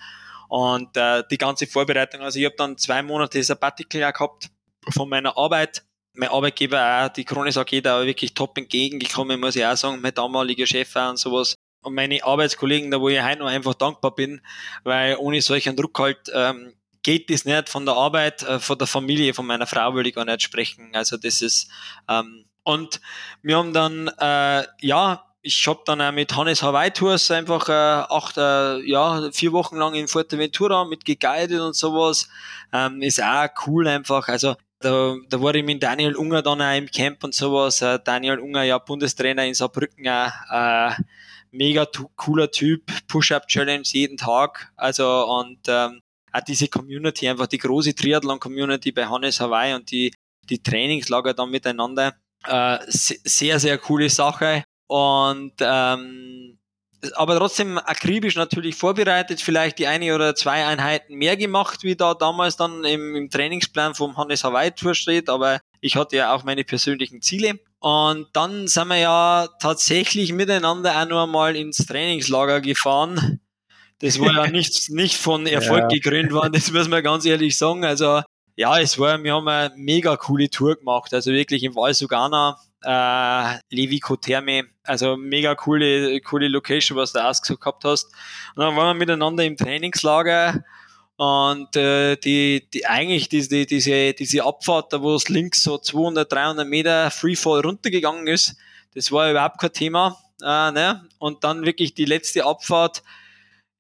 [0.49, 4.51] Und äh, die ganze Vorbereitung, also ich habe dann zwei Monate Sabbatical gehabt
[4.93, 5.83] von meiner Arbeit
[6.15, 10.15] mein Arbeitgeber auch, die Kronis AG, da wirklich top entgegengekommen, muss ich auch sagen, mein
[10.15, 11.55] damaliger Chef auch und sowas.
[11.83, 14.41] Und meine Arbeitskollegen, da wo ich heute noch einfach dankbar bin,
[14.85, 16.73] weil ohne solchen Druck halt ähm,
[17.03, 20.15] geht das nicht von der Arbeit, äh, von der Familie, von meiner Frau will ich
[20.15, 20.91] gar nicht sprechen.
[20.95, 21.69] Also das ist
[22.09, 23.03] ähm, und
[23.43, 27.73] wir haben dann äh, ja ich habe dann auch mit Hannes Hawaii Tours einfach äh,
[27.73, 32.31] acht, äh, ja, vier Wochen lang in Fuerteventura mit geguidet und sowas.
[32.73, 34.27] Ähm, ist auch cool einfach.
[34.29, 37.81] Also da, da war ich mit Daniel Unger dann auch im Camp und sowas.
[37.83, 41.03] Äh, Daniel Unger, ja, Bundestrainer in Saarbrücken, auch, äh,
[41.51, 44.73] mega cooler Typ, Push-Up-Challenge jeden Tag.
[44.77, 46.01] Also, und ähm,
[46.33, 50.13] auch diese Community, einfach die große Triathlon-Community bei Hannes Hawaii und die,
[50.51, 52.15] die Trainingslager dann miteinander.
[52.47, 54.65] Äh, sehr, sehr coole Sache.
[54.87, 56.59] Und ähm,
[57.15, 62.15] aber trotzdem akribisch natürlich vorbereitet, vielleicht die eine oder zwei Einheiten mehr gemacht, wie da
[62.15, 66.45] damals dann im, im Trainingsplan vom Hannes Hawaii Tour steht, aber ich hatte ja auch
[66.45, 67.61] meine persönlichen Ziele.
[67.81, 73.41] Und dann sind wir ja tatsächlich miteinander auch noch einmal ins Trainingslager gefahren.
[73.99, 75.89] Das war ja nicht, nicht von Erfolg ja.
[75.89, 77.85] gekrönt worden, das muss man ganz ehrlich sagen.
[77.85, 78.23] Also
[78.57, 81.13] ja, es war, wir haben eine mega coole Tour gemacht.
[81.13, 84.65] Also wirklich im Val Sugana äh, Levico Therme.
[84.83, 88.07] Also mega coole, coole Location, was du ausgesucht gehabt hast.
[88.55, 90.65] Und dann waren wir miteinander im Trainingslager
[91.17, 96.31] und äh, die, die eigentlich diese, diese, diese Abfahrt, da wo es links so 200,
[96.31, 98.57] 300 Meter Freefall runtergegangen ist,
[98.95, 100.19] das war überhaupt kein Thema.
[100.43, 101.09] Äh, ne?
[101.19, 103.03] Und dann wirklich die letzte Abfahrt,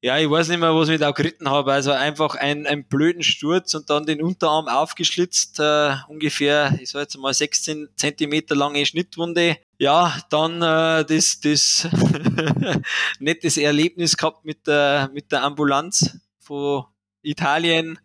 [0.04, 1.72] ja, ich weiß nicht mehr, was ich da geritten habe.
[1.72, 7.00] Also einfach ein, ein blöden Sturz und dann den Unterarm aufgeschlitzt, äh, ungefähr, ich sag
[7.00, 9.56] jetzt mal 16 Zentimeter lange Schnittwunde.
[9.78, 11.88] Ja, dann äh, das, das
[13.18, 16.84] nettes Erlebnis gehabt mit der, mit der Ambulanz von
[17.22, 17.98] Italien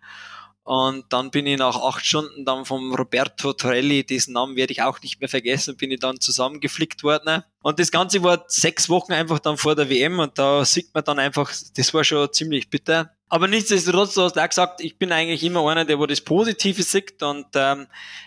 [0.69, 4.83] und dann bin ich nach acht Stunden dann vom Roberto Torelli, diesen Namen werde ich
[4.83, 7.41] auch nicht mehr vergessen, bin ich dann zusammengeflickt worden.
[7.63, 11.03] Und das Ganze war sechs Wochen einfach dann vor der WM und da sieht man
[11.03, 13.15] dann einfach, das war schon ziemlich bitter.
[13.31, 16.81] Aber nichtsdestotrotz, du hast auch gesagt, ich bin eigentlich immer einer, der wo das Positive
[16.81, 17.85] sieht und ähm,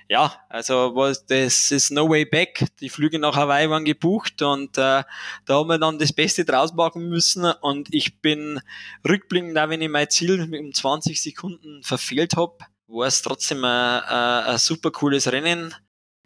[0.08, 2.64] ja, also was das ist no way back.
[2.80, 5.02] Die Flüge nach Hawaii waren gebucht und äh,
[5.44, 8.60] da haben wir dann das Beste draus machen müssen und ich bin
[9.06, 14.02] rückblickend, auch wenn ich mein Ziel um 20 Sekunden verfehlt habe, war es trotzdem ein,
[14.04, 15.74] ein, ein super cooles Rennen.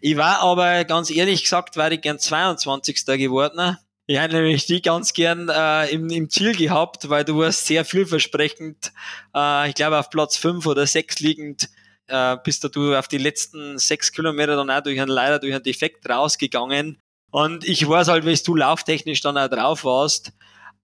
[0.02, 3.06] Ich war aber ganz ehrlich gesagt, wäre ich gern 22.
[3.06, 7.66] geworden ich hätte nämlich die ganz gern äh, im, im Ziel gehabt, weil du warst
[7.66, 8.92] sehr vielversprechend.
[9.34, 11.68] Äh, ich glaube auf Platz fünf oder sechs liegend
[12.06, 15.64] äh, bist du auf die letzten sechs Kilometer dann auch durch einen, leider durch einen
[15.64, 16.98] Defekt rausgegangen.
[17.30, 20.32] Und ich weiß halt, wie du lauftechnisch dann auch drauf warst.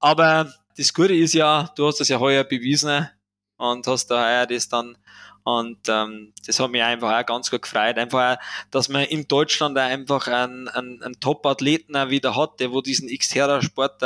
[0.01, 3.09] Aber das Gute ist ja, du hast das ja heuer bewiesen
[3.57, 4.99] und hast da heuer das dann
[5.45, 7.99] und ähm, das hat mich einfach auch ganz gut gefreut.
[7.99, 12.73] Einfach, auch, dass man in Deutschland auch einfach einen, einen, einen Top-Athleten wieder hat, der
[12.73, 14.03] wo diesen Xterra-Sport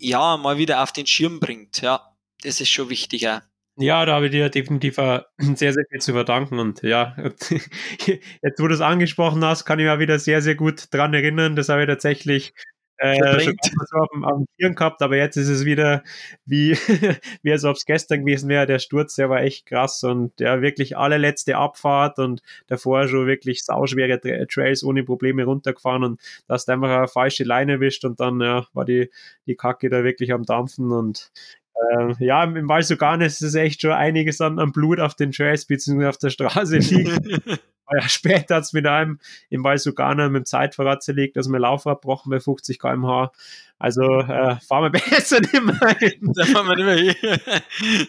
[0.00, 1.80] ja mal wieder auf den Schirm bringt.
[1.82, 3.28] Ja, das ist schon wichtig.
[3.28, 3.40] Auch.
[3.76, 4.96] Ja, da habe ich dir definitiv
[5.38, 6.58] sehr, sehr viel zu verdanken.
[6.58, 7.16] Und ja,
[8.06, 11.56] jetzt wo du es angesprochen hast, kann ich mich wieder sehr, sehr gut dran erinnern.
[11.56, 12.52] Das habe ich tatsächlich
[13.00, 16.02] äh, schon so auf dem, auf dem Hirn gehabt, aber jetzt ist es wieder
[16.44, 16.72] wie,
[17.42, 18.66] wie als ob es gestern gewesen wäre.
[18.66, 23.64] Der Sturz, der war echt krass und ja, wirklich allerletzte Abfahrt und davor schon wirklich
[23.64, 28.20] sauschwere Trails ohne Probleme runtergefahren und da hast du einfach eine falsche Leine erwischt und
[28.20, 29.10] dann ja, war die,
[29.46, 31.32] die Kacke da wirklich am Dampfen und
[31.74, 35.32] äh, ja, im Val Suganes ist es echt schon einiges an, an Blut auf den
[35.32, 36.06] Trails bzw.
[36.06, 36.80] auf der Straße
[37.90, 38.02] liegt.
[38.02, 41.58] ja, später hat es mit einem im Val Sugana mit dem Zeitverrat zerlegt, dass wir
[41.58, 43.32] Laufrad brauchen bei 50 km/h.
[43.78, 46.32] Also äh, fahren wir besser nicht mehr hin.
[46.34, 47.40] Da fahren wir nicht mehr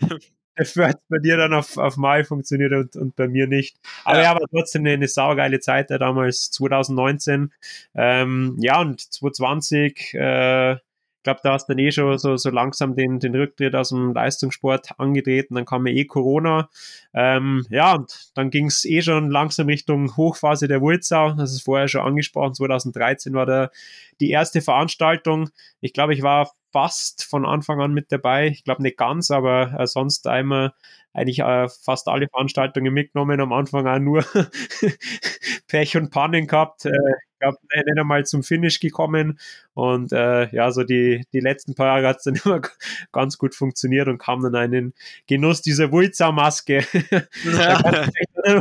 [0.09, 0.19] hin.
[0.55, 3.77] dafür hat es bei dir dann auf, auf Mal funktioniert und, und bei mir nicht.
[4.03, 7.51] Aber ja, ja aber trotzdem eine, eine saugeile Zeit da damals, 2019.
[7.95, 10.77] Ähm, ja, und 2020, äh,
[11.21, 13.89] ich glaube, da hast du dann eh schon so, so langsam den, den Rücktritt aus
[13.89, 15.53] dem Leistungssport angetreten.
[15.53, 16.67] Dann kam ja eh Corona.
[17.13, 21.33] Ähm, ja, und dann ging es eh schon langsam Richtung Hochphase der Wulzau.
[21.33, 22.55] Das ist vorher schon angesprochen.
[22.55, 23.69] 2013 war da
[24.19, 25.51] die erste Veranstaltung.
[25.79, 28.47] Ich glaube, ich war fast von Anfang an mit dabei.
[28.47, 30.73] Ich glaube nicht ganz, aber äh, sonst einmal
[31.13, 33.41] eigentlich äh, fast alle Veranstaltungen mitgenommen.
[33.41, 34.25] Am Anfang auch nur
[35.67, 36.85] Pech und Pannen gehabt.
[36.85, 36.91] Äh,
[37.41, 39.39] glaube, nicht einmal zum Finish gekommen.
[39.73, 42.61] Und äh, ja, so die, die letzten paar Jahre hat es dann immer
[43.11, 44.93] ganz gut funktioniert und kam dann einen
[45.27, 46.85] Genuss dieser Wulza-Maske.
[47.43, 48.07] Ja.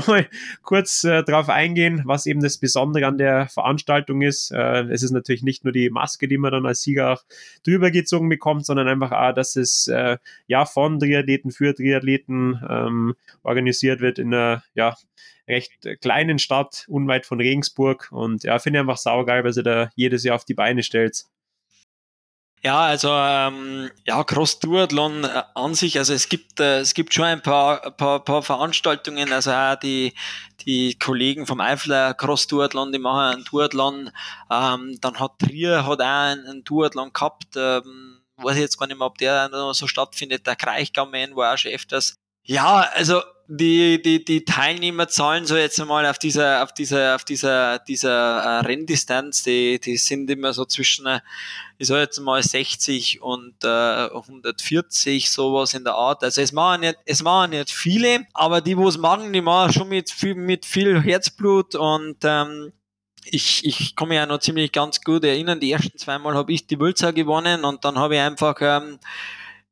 [0.06, 0.26] Mal
[0.62, 4.50] kurz äh, darauf eingehen, was eben das Besondere an der Veranstaltung ist.
[4.50, 7.22] Äh, es ist natürlich nicht nur die Maske, die man dann als Sieger auch
[7.64, 13.14] drüber gezogen bekommt, sondern einfach auch, dass es äh, ja von Triathleten für Triathleten ähm,
[13.42, 14.96] organisiert wird in einer ja,
[15.48, 18.08] recht kleinen Stadt, unweit von Regensburg.
[18.10, 21.24] Und ja, finde ich einfach saugeil, weil sie da jedes Jahr auf die Beine stellt.
[22.62, 27.14] Ja, also ähm, ja, Cross Duathlon äh, an sich, also es gibt äh, es gibt
[27.14, 30.12] schon ein paar, paar, paar Veranstaltungen, also auch die
[30.66, 34.10] die Kollegen vom Eifler Cross Duathlon, die machen einen Duathlon,
[34.50, 38.86] ähm, dann hat Trier hat auch einen, einen Duathlon gehabt, ähm, weiß ich jetzt gar
[38.86, 42.19] nicht mehr, ob der noch so stattfindet, der Kraichgau-Man war auch schon öfters.
[42.44, 43.22] Ja, also
[43.53, 48.61] die, die, die Teilnehmerzahlen so jetzt einmal auf dieser, auf dieser, auf dieser, dieser äh,
[48.61, 51.20] Renndistanz, die, die sind immer so zwischen, äh,
[51.76, 56.22] ich sag jetzt mal 60 und äh, 140, sowas in der Art.
[56.22, 59.72] Also es machen nicht, es machen nicht viele, aber die, wo es machen, die machen
[59.72, 62.72] schon mit viel, mit viel Herzblut und ähm,
[63.24, 66.79] ich, ich mich ja noch ziemlich ganz gut erinnern, die ersten zweimal habe ich die
[66.79, 69.00] Wölzer gewonnen und dann habe ich einfach ähm,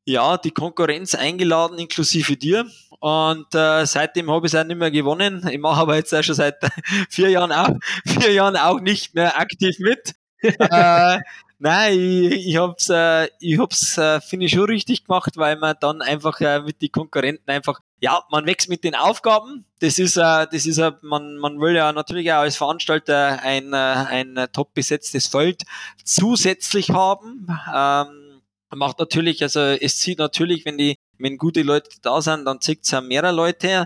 [0.09, 2.65] ja, die Konkurrenz eingeladen, inklusive dir.
[2.99, 5.47] Und äh, seitdem habe ich es auch nicht mehr gewonnen.
[5.49, 6.57] Ich mache aber jetzt auch schon seit
[7.09, 7.69] vier Jahren auch,
[8.05, 10.15] vier Jahren auch nicht mehr aktiv mit.
[10.41, 11.19] äh,
[11.59, 15.75] nein, ich, ich hab's, äh, ich hab's, äh, finde ich schon richtig gemacht, weil man
[15.79, 19.65] dann einfach äh, mit den Konkurrenten einfach, ja, man wächst mit den Aufgaben.
[19.79, 23.73] Das ist, äh, das ist, äh, man, man will ja natürlich auch als Veranstalter ein,
[23.73, 25.63] äh, ein top besetztes Feld
[26.03, 27.47] zusätzlich haben.
[27.73, 28.28] Ähm,
[28.77, 32.83] macht natürlich, also es zieht natürlich, wenn die wenn gute Leute da sind, dann zieht
[32.83, 33.85] es ja mehrere Leute.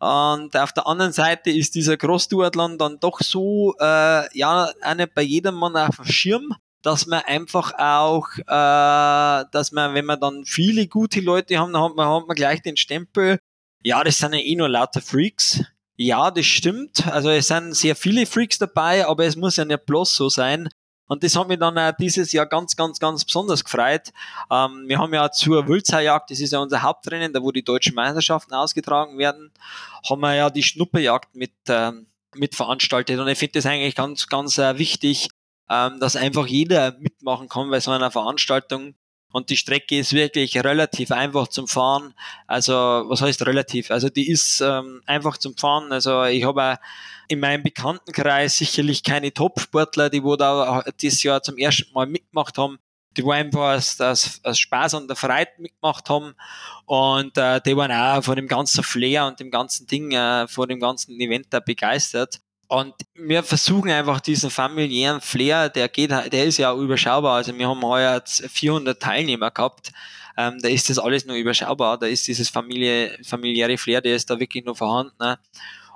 [0.00, 5.14] Und auf der anderen Seite ist dieser Cross-Duathlon dann doch so, äh, ja, auch nicht
[5.14, 10.18] bei jedem Mann auf dem Schirm, dass man einfach auch, äh, dass man, wenn man
[10.18, 13.38] dann viele gute Leute haben, dann hat man, hat man gleich den Stempel,
[13.82, 15.62] ja, das sind ja eh nur lauter Freaks.
[15.96, 17.06] Ja, das stimmt.
[17.08, 20.70] Also es sind sehr viele Freaks dabei, aber es muss ja nicht bloß so sein,
[21.10, 24.12] und das hat mich dann dieses Jahr ganz, ganz, ganz besonders gefreut.
[24.48, 27.96] Ähm, wir haben ja zur Wülzerjagd, das ist ja unser Hauptrennen, da wo die deutschen
[27.96, 29.50] Meisterschaften ausgetragen werden,
[30.08, 33.18] haben wir ja die Schnupperjagd mit, ähm, mit veranstaltet.
[33.18, 35.30] Und ich finde das eigentlich ganz, ganz äh, wichtig,
[35.68, 38.94] ähm, dass einfach jeder mitmachen kann bei so einer Veranstaltung.
[39.32, 42.14] Und die Strecke ist wirklich relativ einfach zum Fahren.
[42.46, 43.90] Also, was heißt relativ?
[43.90, 45.92] Also, die ist ähm, einfach zum Fahren.
[45.92, 46.78] Also, ich habe
[47.28, 52.58] in meinem Bekanntenkreis sicherlich keine Top-Sportler, die wo da dieses Jahr zum ersten Mal mitgemacht
[52.58, 52.80] haben,
[53.16, 56.34] die wo einfach als, als, als Spaß an der Freude mitgemacht haben
[56.86, 60.68] und äh, die waren auch von dem ganzen Flair und dem ganzen Ding, äh, von
[60.68, 62.40] dem ganzen Event da begeistert.
[62.70, 67.34] Und wir versuchen einfach diesen familiären Flair, der geht, der ist ja auch überschaubar.
[67.34, 69.90] Also wir haben heuer 400 Teilnehmer gehabt.
[70.38, 71.98] Ähm, da ist das alles nur überschaubar.
[71.98, 75.16] Da ist dieses Familie, familiäre Flair, der ist da wirklich nur vorhanden.
[75.18, 75.36] Ne?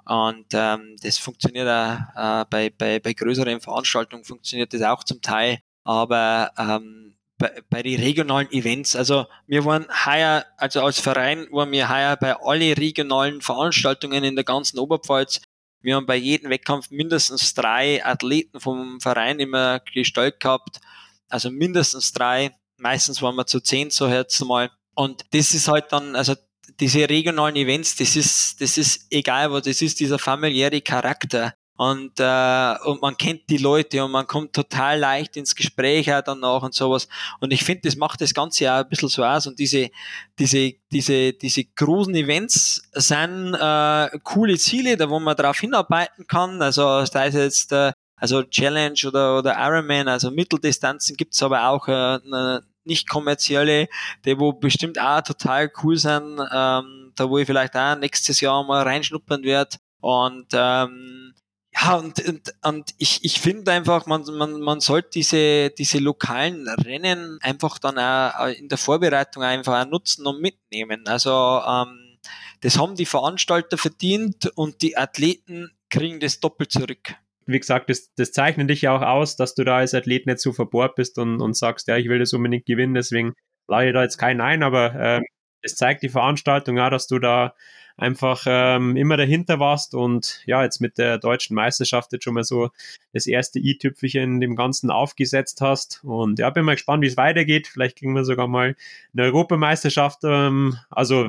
[0.04, 5.22] Und ähm, das funktioniert auch äh, bei, bei, bei größeren Veranstaltungen funktioniert das auch zum
[5.22, 11.46] Teil, aber ähm, bei, bei den regionalen Events, also wir waren heuer, also als Verein
[11.52, 15.40] waren wir heuer bei alle regionalen Veranstaltungen in der ganzen Oberpfalz.
[15.84, 20.80] Wir haben bei jedem Wettkampf mindestens drei Athleten vom Verein immer gestellt gehabt,
[21.28, 22.56] also mindestens drei.
[22.78, 24.70] Meistens waren wir zu zehn, so jetzt mal.
[24.94, 26.36] Und das ist halt dann, also
[26.80, 31.54] diese regionalen Events, das ist, das ist egal, was das ist, dieser familiäre Charakter.
[31.76, 36.22] Und, äh, und man kennt die Leute und man kommt total leicht ins Gespräch auch
[36.22, 37.08] danach und sowas.
[37.40, 39.46] Und ich finde, das macht das Ganze auch ein bisschen so aus.
[39.48, 39.90] Und diese,
[40.38, 46.62] diese, diese, diese großen Events sind äh, coole Ziele, da wo man drauf hinarbeiten kann.
[46.62, 51.88] Also sei es jetzt äh, also Challenge oder, oder Ironman, also Mitteldistanzen gibt's aber auch
[51.88, 53.88] äh, nicht kommerzielle,
[54.24, 58.64] die wo bestimmt auch total cool sind, ähm, da wo ich vielleicht auch nächstes Jahr
[58.64, 59.76] mal reinschnuppern werde.
[60.00, 61.34] Und ähm,
[61.76, 66.68] ja, und, und, und ich, ich finde einfach, man, man, man sollte diese, diese lokalen
[66.68, 71.06] Rennen einfach dann auch in der Vorbereitung einfach nutzen und mitnehmen.
[71.06, 72.18] Also ähm,
[72.60, 77.14] das haben die Veranstalter verdient und die Athleten kriegen das doppelt zurück.
[77.46, 80.38] Wie gesagt, das, das zeichnet dich ja auch aus, dass du da als Athlet nicht
[80.38, 83.34] so verbohrt bist und, und sagst, ja, ich will das unbedingt gewinnen, deswegen
[83.68, 85.24] lade ich da jetzt keinen ein, aber ähm,
[85.60, 87.54] es zeigt die Veranstaltung auch, dass du da
[87.96, 92.44] einfach ähm, immer dahinter warst und ja, jetzt mit der deutschen Meisterschaft jetzt schon mal
[92.44, 92.70] so
[93.12, 96.02] das erste i-Tüpfelchen dem Ganzen aufgesetzt hast.
[96.02, 97.68] Und ja, bin mal gespannt, wie es weitergeht.
[97.68, 98.74] Vielleicht kriegen wir sogar mal
[99.12, 100.20] eine Europameisterschaft.
[100.24, 101.28] Ähm, also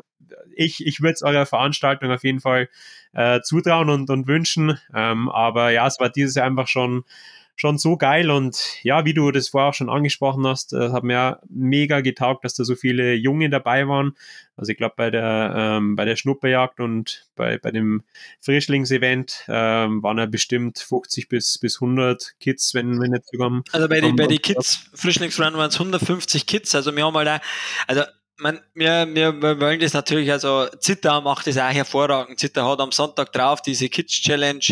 [0.55, 2.69] ich, ich würde es eurer Veranstaltung auf jeden Fall
[3.13, 4.79] äh, zutrauen und, und wünschen.
[4.93, 7.03] Ähm, aber ja, es war dieses Jahr einfach schon
[7.55, 11.03] schon so geil und ja, wie du das vorher auch schon angesprochen hast, äh, hat
[11.03, 14.15] mir mega getaugt, dass da so viele Junge dabei waren.
[14.57, 18.03] Also ich glaube bei der ähm, bei der Schnupperjagd und bei, bei dem
[18.41, 23.63] Frischlingsevent ähm, waren ja bestimmt 50 bis bis 100 Kids, wenn wenn nicht sogar.
[23.71, 26.75] Also bei den bei die Kids Frischlingsrun waren es 150 Kids.
[26.75, 27.39] Also wir haben mal da,
[27.87, 28.03] also
[28.37, 32.39] man, wir, wir, wir wollen das natürlich, also Zitter macht das auch hervorragend.
[32.39, 34.65] Zitter hat am Sonntag drauf diese Kids Challenge.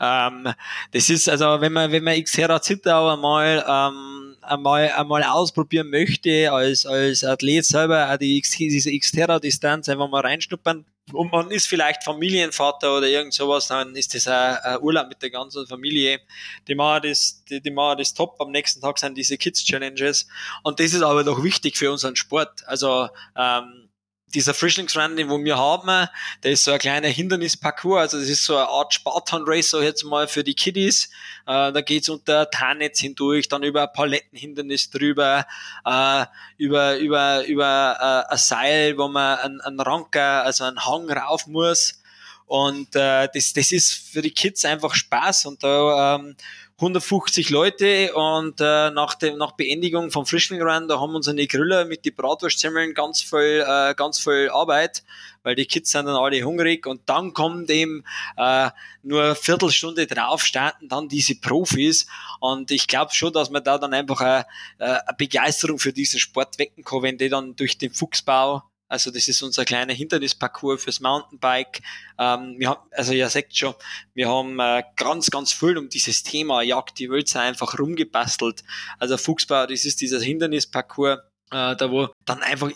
[0.00, 0.52] Ähm,
[0.92, 6.52] das ist also, wenn man, wenn man Xterra Zittau einmal, ähm, einmal, einmal ausprobieren möchte,
[6.52, 11.66] als, als Athlet selber, auch die, diese Xterra Distanz einfach mal reinschnuppern, und man ist
[11.66, 16.20] vielleicht Familienvater oder irgend sowas, dann ist das ein, ein Urlaub mit der ganzen Familie.
[16.66, 18.36] Die machen das, die, die machen das top.
[18.40, 20.26] Am nächsten Tag sind diese Kids Challenges.
[20.62, 22.66] Und das ist aber doch wichtig für unseren Sport.
[22.66, 23.88] Also, ähm,
[24.34, 26.08] dieser Frischlingsrun, den wir haben,
[26.42, 30.04] der ist so ein kleiner Hindernisparcours, also das ist so eine Art Spartan-Race, so jetzt
[30.04, 31.06] mal für die Kiddies.
[31.46, 35.46] Äh, da geht's unter Tarnnetz hindurch, dann über ein Palettenhindernis drüber,
[35.84, 36.26] äh,
[36.58, 41.46] über, über, über äh, ein Seil, wo man einen, einen Ranker, also einen Hang rauf
[41.46, 42.00] muss.
[42.46, 46.34] Und äh, das, das ist für die Kids einfach Spaß und da ähm,
[46.80, 51.84] 150 Leute und äh, nach, dem, nach Beendigung vom Frischling Run, da haben unsere Griller
[51.86, 55.02] mit die Bratwurstzimmeln ganz viel, äh, ganz viel Arbeit,
[55.42, 58.04] weil die Kids sind dann alle hungrig und dann kommt eben
[58.36, 58.70] äh,
[59.02, 62.06] nur eine Viertelstunde drauf, starten dann diese Profis
[62.38, 64.46] und ich glaube schon, dass man da dann einfach eine,
[64.78, 69.10] äh, eine Begeisterung für diesen Sport wecken kann, wenn die dann durch den Fuchsbau also
[69.10, 71.82] das ist unser kleiner Hindernisparcours fürs Mountainbike.
[72.18, 73.74] Ähm, wir haben, also ihr seht schon,
[74.14, 78.64] wir haben äh, ganz, ganz viel um dieses Thema Jagd die Wölzer einfach rumgebastelt.
[78.98, 81.18] Also Fuchsbau, das ist dieser Hindernisparcours,
[81.50, 82.70] äh, da wo dann einfach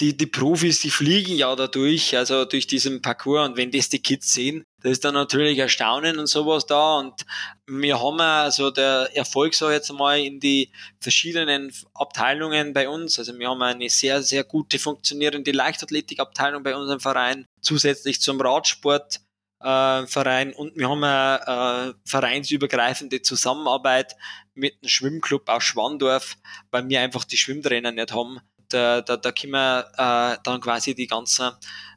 [0.00, 3.48] die, die Profis, die fliegen ja dadurch, also durch diesen Parcours.
[3.48, 6.98] Und wenn das die Kids sehen, da ist dann natürlich Erstaunen und sowas da.
[6.98, 7.24] Und
[7.66, 13.38] wir haben also der Erfolg so jetzt mal in die verschiedenen Abteilungen bei uns, also
[13.38, 19.20] wir haben eine sehr, sehr gute funktionierende Leichtathletikabteilung bei unserem Verein, zusätzlich zum Radsport
[19.62, 24.16] Verein und wir haben eine äh, vereinsübergreifende Zusammenarbeit
[24.54, 26.36] mit dem Schwimmclub aus Schwandorf,
[26.72, 28.40] weil wir einfach die Schwimmtrainer nicht haben
[28.72, 31.50] da, da, da können wir äh, dann quasi die ganzen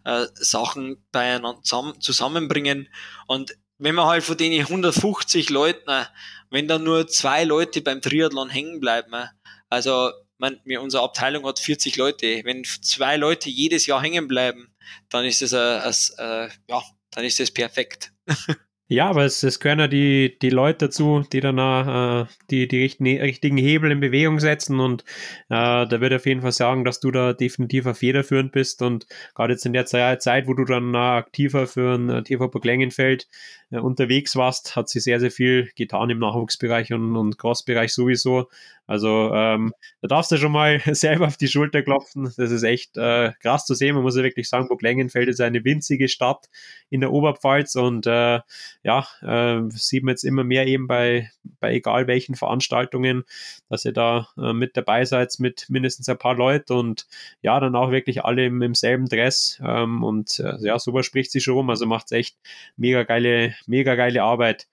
[0.03, 2.89] äh, Sachen beieinander zusammen, zusammenbringen.
[3.27, 6.05] Und wenn man halt von den 150 Leuten,
[6.49, 9.29] wenn da nur zwei Leute beim Triathlon hängen bleiben,
[9.69, 14.73] also man, mir, unsere Abteilung hat 40 Leute, wenn zwei Leute jedes Jahr hängen bleiben,
[15.09, 18.11] dann ist das, äh, äh, ja, dann ist das perfekt.
[18.87, 22.83] Ja, aber es, es gehören ja die, die Leute dazu, die dann äh, die, die
[22.83, 25.01] richtigen, richtigen Hebel in Bewegung setzen und
[25.49, 29.07] äh, da würde ich auf jeden Fall sagen, dass du da definitiv federführend bist und
[29.33, 33.27] gerade jetzt in der Zeit, wo du dann äh, aktiver für ein TV Burg-Lengenfeld
[33.71, 38.47] äh, unterwegs warst, hat sie sehr, sehr viel getan im Nachwuchsbereich und, und Crossbereich sowieso.
[38.87, 42.31] Also ähm, da darfst du schon mal selber auf die Schulter klopfen.
[42.37, 43.95] Das ist echt äh, krass zu sehen.
[43.95, 46.49] Man muss ja wirklich sagen, Burg Lengenfeld ist eine winzige Stadt
[46.89, 48.39] in der Oberpfalz und äh,
[48.83, 53.23] ja, äh, sieht man jetzt immer mehr eben bei, bei egal welchen Veranstaltungen,
[53.69, 57.07] dass ihr da äh, mit dabei seid mit mindestens ein paar Leuten und
[57.41, 61.31] ja, dann auch wirklich alle im, im selben Dress ähm, und äh, ja, sowas spricht
[61.31, 61.69] sich schon rum.
[61.71, 62.37] Also macht es echt
[62.77, 64.67] mega geile, mega geile Arbeit.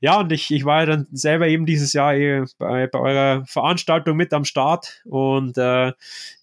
[0.00, 2.14] Ja, und ich, ich war ja dann selber eben dieses Jahr
[2.58, 5.92] bei, bei eurer Veranstaltung mit am Start und äh,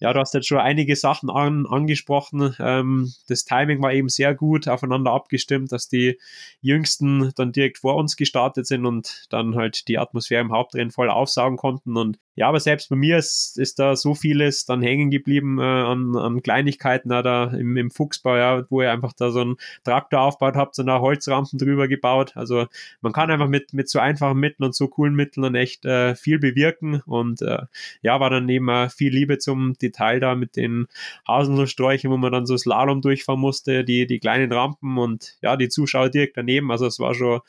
[0.00, 2.54] ja, du hast jetzt schon einige Sachen an, angesprochen.
[2.58, 6.18] Ähm, das Timing war eben sehr gut aufeinander abgestimmt, dass die
[6.60, 11.10] Jüngsten dann direkt vor uns gestartet sind und dann halt die Atmosphäre im Hauptrennen voll
[11.10, 15.10] aufsaugen konnten und ja, aber selbst bei mir ist, ist da so vieles dann hängen
[15.10, 19.30] geblieben äh, an, an Kleinigkeiten äh, da im, im Fuchsbau, ja, wo ihr einfach da
[19.30, 22.36] so einen Traktor aufgebaut habt, so eine Holzrampen drüber gebaut.
[22.36, 22.66] Also
[23.00, 26.14] man kann einfach einfach mit, mit so einfachen Mitteln und so coolen Mitteln echt äh,
[26.14, 27.02] viel bewirken.
[27.06, 27.62] Und äh,
[28.02, 30.86] ja, war dann eben äh, viel Liebe zum Detail da mit den
[31.26, 35.68] Haselnusssträuchen, wo man dann so Slalom durchfahren musste, die, die kleinen Rampen und ja, die
[35.68, 36.70] Zuschauer direkt daneben.
[36.70, 37.40] Also es war schon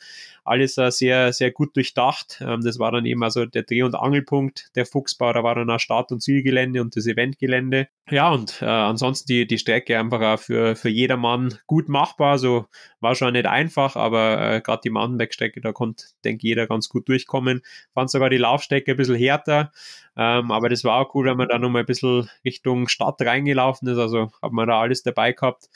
[0.48, 2.40] alles uh, sehr, sehr gut durchdacht.
[2.40, 5.32] Ähm, das war dann eben also der Dreh- und Angelpunkt der Fuchsbau.
[5.32, 7.88] Da war dann auch Start- und Zielgelände und das Eventgelände.
[8.10, 12.38] Ja, und äh, ansonsten die, die Strecke einfach auch für, für jedermann gut machbar.
[12.38, 12.66] So
[13.00, 15.87] war schon nicht einfach, aber äh, gerade die Mountainbike-Strecke, da konnte,
[16.24, 17.62] denke jeder ganz gut durchkommen.
[17.94, 19.72] Fand sogar die Laufstrecke ein bisschen härter.
[20.16, 23.88] Ähm, aber das war auch cool, wenn man da nochmal ein bisschen Richtung Stadt reingelaufen
[23.88, 23.98] ist.
[23.98, 25.68] Also hat man da alles dabei gehabt.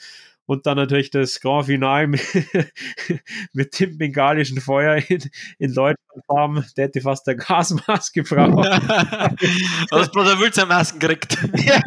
[0.45, 2.21] Und dann natürlich das Grand Finale mit,
[3.53, 5.23] mit dem bengalischen Feuer in,
[5.57, 5.97] in Deutschland
[6.77, 8.67] Der hätte fast der Gasmaske gebraucht.
[9.91, 11.37] Hast bloß eine Wülzermasken gekriegt.
[11.65, 11.81] ja.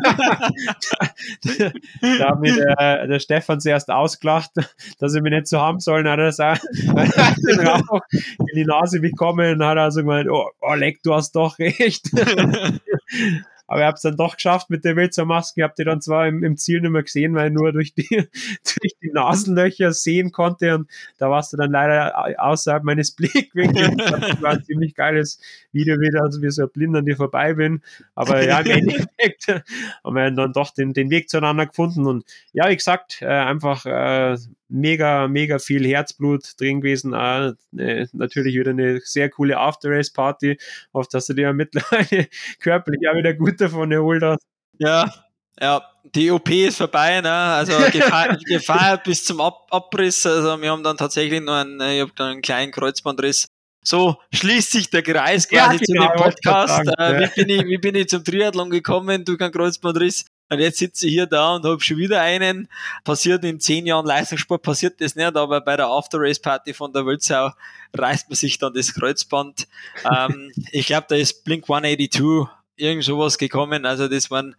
[2.19, 4.53] da hat mir der, der Stefan zuerst ausgelacht,
[4.99, 6.09] dass er mich nicht so haben sollen.
[6.09, 9.63] Hat er das auch den Rauch in die Nase bekommen.
[9.63, 12.11] Hat er also gemeint, oh, oh Leck, du hast doch recht.
[13.67, 15.61] Aber ich habe es dann doch geschafft mit der Wilzer-Maske.
[15.61, 17.95] Ich habe die dann zwar im, im, Ziel nicht mehr gesehen, weil ich nur durch
[17.95, 20.75] die, durch die Nasenlöcher sehen konnte.
[20.75, 23.97] Und da warst du dann leider außerhalb meines Blickwinkels.
[23.97, 25.41] Das war ein ziemlich geiles
[25.73, 27.83] Video wieder, also wie so ein Blind an dir vorbei bin.
[28.15, 32.07] Aber ja, im Endeffekt haben wir dann doch den, den Weg zueinander gefunden.
[32.07, 34.37] Und ja, wie gesagt, äh, einfach äh,
[34.69, 37.15] mega, mega viel Herzblut drin gewesen.
[37.15, 40.59] Auch, äh, natürlich wieder eine sehr coole After-Race-Party.
[40.93, 42.29] Hoffe, dass du dir mittlerweile
[42.61, 44.43] körperlich auch wieder gut davon erholt hast.
[44.79, 45.13] Ja,
[45.61, 45.83] ja,
[46.15, 47.31] die OP ist vorbei, ne?
[47.31, 50.27] Also gefeiert, gefeiert bis zum Ab Abriss.
[50.27, 53.47] Also wir haben dann tatsächlich nur einen, ich habe dann einen kleinen Kreuzbandriss.
[53.83, 56.89] So schließt sich der Kreis quasi ja, genau, zu dem Podcast.
[56.99, 60.27] Äh, wie, bin ich, wie bin ich zum Triathlon gekommen durch einen Kreuzbandriss?
[60.49, 62.69] Und jetzt sitze ich hier da und habe schon wieder einen.
[63.05, 67.51] Passiert in zehn Jahren Leistungssport, passiert das nicht, aber bei der After-Race-Party von der Wölzau
[67.97, 69.67] reißt man sich dann das Kreuzband.
[70.05, 73.87] ähm, ich glaube, da ist Blink 182 irgend sowas gekommen.
[73.87, 74.55] Also das waren,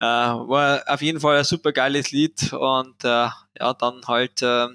[0.00, 4.68] äh, war auf jeden Fall ein super geiles Lied und äh, ja, dann halt äh,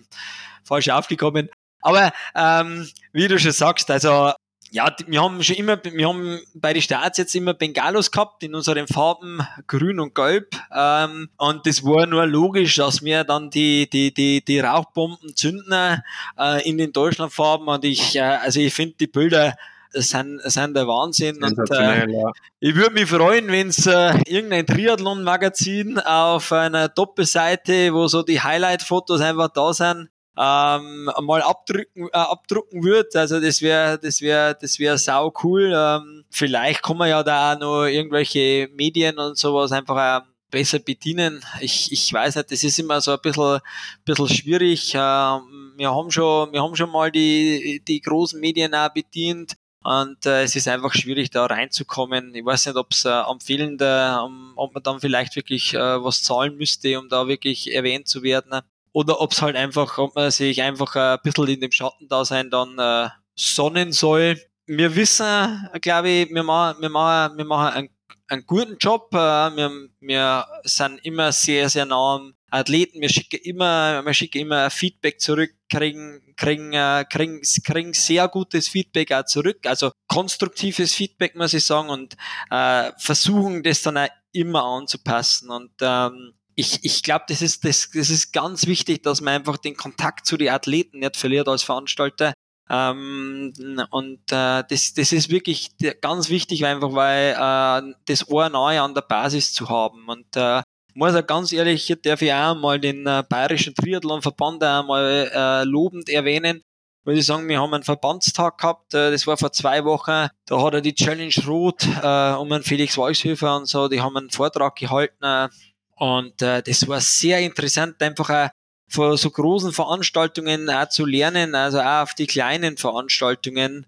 [0.63, 1.49] falsch aufgekommen.
[1.81, 4.31] Aber ähm, wie du schon sagst, also
[4.71, 8.55] ja, wir haben schon immer, wir haben bei den Starts jetzt immer Bengalos gehabt in
[8.55, 10.55] unseren Farben Grün und Gelb.
[10.75, 16.01] Ähm, und das war nur logisch, dass wir dann die, die, die, die Rauchbomben zünden
[16.37, 17.67] äh, in den Deutschlandfarben.
[17.67, 19.55] Und ich, äh, also ich finde die Bilder
[20.01, 21.43] sind, sind der Wahnsinn.
[21.43, 22.31] Und, äh, ja.
[22.59, 28.41] Ich würde mich freuen, wenn es äh, irgendein Triathlon-Magazin auf einer Doppelseite, wo so die
[28.41, 33.15] Highlight-Fotos einfach da sind, ähm, mal abdrücken, äh, abdrucken wird.
[33.15, 35.73] Also das wäre, das wäre, das wäre sau cool.
[35.75, 40.79] Ähm, vielleicht kann man ja da auch noch irgendwelche Medien und sowas einfach äh, besser
[40.79, 41.43] bedienen.
[41.61, 43.59] Ich, ich weiß nicht, das ist immer so ein bisschen,
[44.03, 44.93] bisschen schwierig.
[44.95, 49.53] Ähm, wir haben schon, wir haben schon mal die, die großen Medien auch bedient.
[49.85, 52.33] Und äh, es ist einfach schwierig, da reinzukommen.
[52.33, 55.77] Ich weiß nicht, ob es äh, am fehlende, um, ob man dann vielleicht wirklich äh,
[55.77, 58.61] was zahlen müsste, um da wirklich erwähnt zu werden
[58.93, 62.79] oder ob es halt einfach, ob man sich einfach ein bisschen in dem Schattendasein dann
[62.79, 64.41] äh, sonnen soll.
[64.65, 67.89] Wir wissen, glaube ich, wir machen, wir machen, wir machen einen,
[68.27, 69.09] einen guten Job.
[69.13, 73.01] Äh, wir, wir sind immer sehr, sehr nah am Athleten.
[73.01, 78.67] Wir schicken immer, wir schicken immer Feedback zurück, kriegen, kriegen, äh, kriegen, kriegen sehr gutes
[78.67, 79.65] Feedback auch zurück.
[79.65, 82.15] Also konstruktives Feedback, muss ich sagen, und
[82.51, 85.49] äh, versuchen das dann auch immer anzupassen.
[85.49, 89.57] Und ähm, ich, ich glaube, das ist, das, das ist ganz wichtig, dass man einfach
[89.57, 92.33] den Kontakt zu den Athleten nicht verliert als Veranstalter.
[92.69, 93.53] Ähm,
[93.91, 95.71] und äh, das, das ist wirklich
[96.01, 100.07] ganz wichtig, einfach weil äh, das Ohr neu an der Basis zu haben.
[100.07, 100.61] Und äh,
[100.95, 105.63] muss auch ganz ehrlich, hier darf ich auch mal den äh, Bayerischen Triathlonverband einmal äh,
[105.65, 106.61] lobend erwähnen.
[107.03, 110.27] Würde ich sagen, wir haben einen Verbandstag gehabt, äh, das war vor zwei Wochen.
[110.45, 114.17] Da hat er die Challenge Rot äh, um einen Felix Walshöfer und so, die haben
[114.17, 115.51] einen Vortrag gehalten.
[115.97, 118.49] Und äh, das war sehr interessant, einfach auch
[118.87, 123.85] vor so großen Veranstaltungen auch zu lernen, also auch auf die kleinen Veranstaltungen.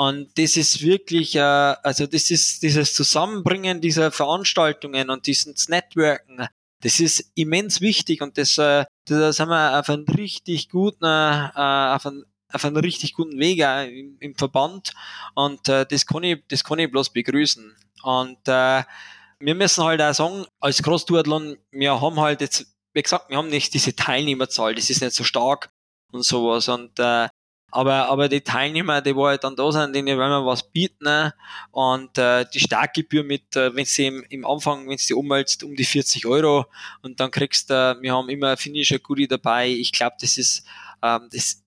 [0.00, 6.48] Und das ist wirklich, äh, also das ist dieses Zusammenbringen dieser Veranstaltungen und dieses Networken,
[6.80, 11.48] das ist immens wichtig und das, äh, da sind wir auf einem richtig guten, äh,
[11.54, 14.94] auf einem, auf einem richtig guten Weg im, im Verband
[15.34, 17.76] und äh, das kann ich, das kann ich bloß begrüßen.
[18.02, 18.82] Und äh,
[19.38, 23.50] wir müssen halt auch sagen, als Cross-Duathlon, wir haben halt jetzt, wie gesagt, wir haben
[23.50, 25.70] nicht diese Teilnehmerzahl, das ist nicht so stark
[26.10, 26.70] und sowas.
[26.70, 27.28] Und äh,
[27.70, 31.04] aber, aber die Teilnehmer, die wo halt dann da sind, denen wollen wir was bieten.
[31.04, 31.34] Ne?
[31.70, 35.74] Und äh, die Startgebühr mit, äh, wenn sie im, im Anfang, wenn sie umwälzt, um
[35.74, 36.66] die 40 Euro
[37.02, 39.68] und dann kriegst du, äh, wir haben immer Finisher Goodie dabei.
[39.68, 40.64] Ich glaube, das ist,
[41.02, 41.62] ähm, das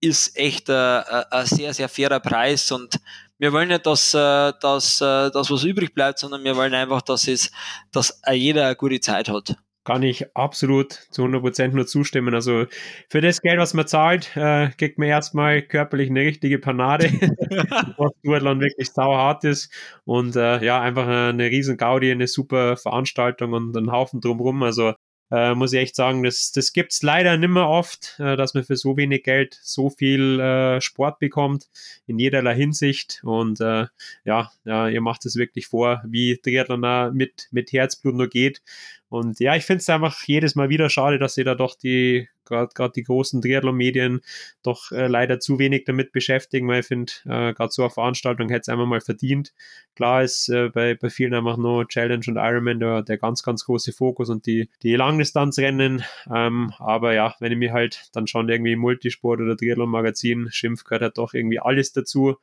[0.00, 3.00] ist echt ein sehr, sehr fairer Preis und
[3.38, 7.02] wir wollen nicht, dass, äh, dass, äh, dass was übrig bleibt, sondern wir wollen einfach,
[7.02, 7.50] dass es,
[7.92, 9.56] dass jeder eine gute Zeit hat.
[9.88, 12.34] Kann ich absolut zu 100% nur zustimmen.
[12.34, 12.66] Also
[13.08, 17.06] für das Geld, was man zahlt, äh, kriegt man erstmal körperlich eine richtige Panade,
[17.96, 19.72] was Duathlon wirklich sauhart ist
[20.04, 24.62] und äh, ja, einfach eine riesen Gaudi, eine super Veranstaltung und ein Haufen drumrum.
[24.62, 24.92] Also
[25.30, 28.64] äh, muss ich echt sagen, das, das gibt es leider nimmer oft, äh, dass man
[28.64, 31.68] für so wenig Geld so viel äh, Sport bekommt,
[32.06, 33.20] in jederlei Hinsicht.
[33.24, 33.86] Und äh,
[34.24, 38.62] ja, ja, ihr macht es wirklich vor, wie Triathlon mit, mit Herzblut nur geht.
[39.08, 42.28] Und ja, ich finde es einfach jedes Mal wieder schade, dass sie da doch die
[42.48, 44.20] gerade die großen Triathlon-Medien
[44.62, 48.48] doch äh, leider zu wenig damit beschäftigen, weil ich finde, äh, gerade so eine Veranstaltung
[48.48, 49.52] hätte es einfach mal verdient.
[49.94, 53.64] Klar ist äh, bei, bei vielen einfach nur Challenge und Ironman der, der ganz, ganz
[53.64, 56.04] große Fokus und die, die Langdistanzrennen.
[56.32, 61.02] Ähm, aber ja, wenn ich mir halt dann schon irgendwie Multisport oder Triathlon-Magazin schimpf, gehört
[61.02, 62.36] halt doch irgendwie alles dazu.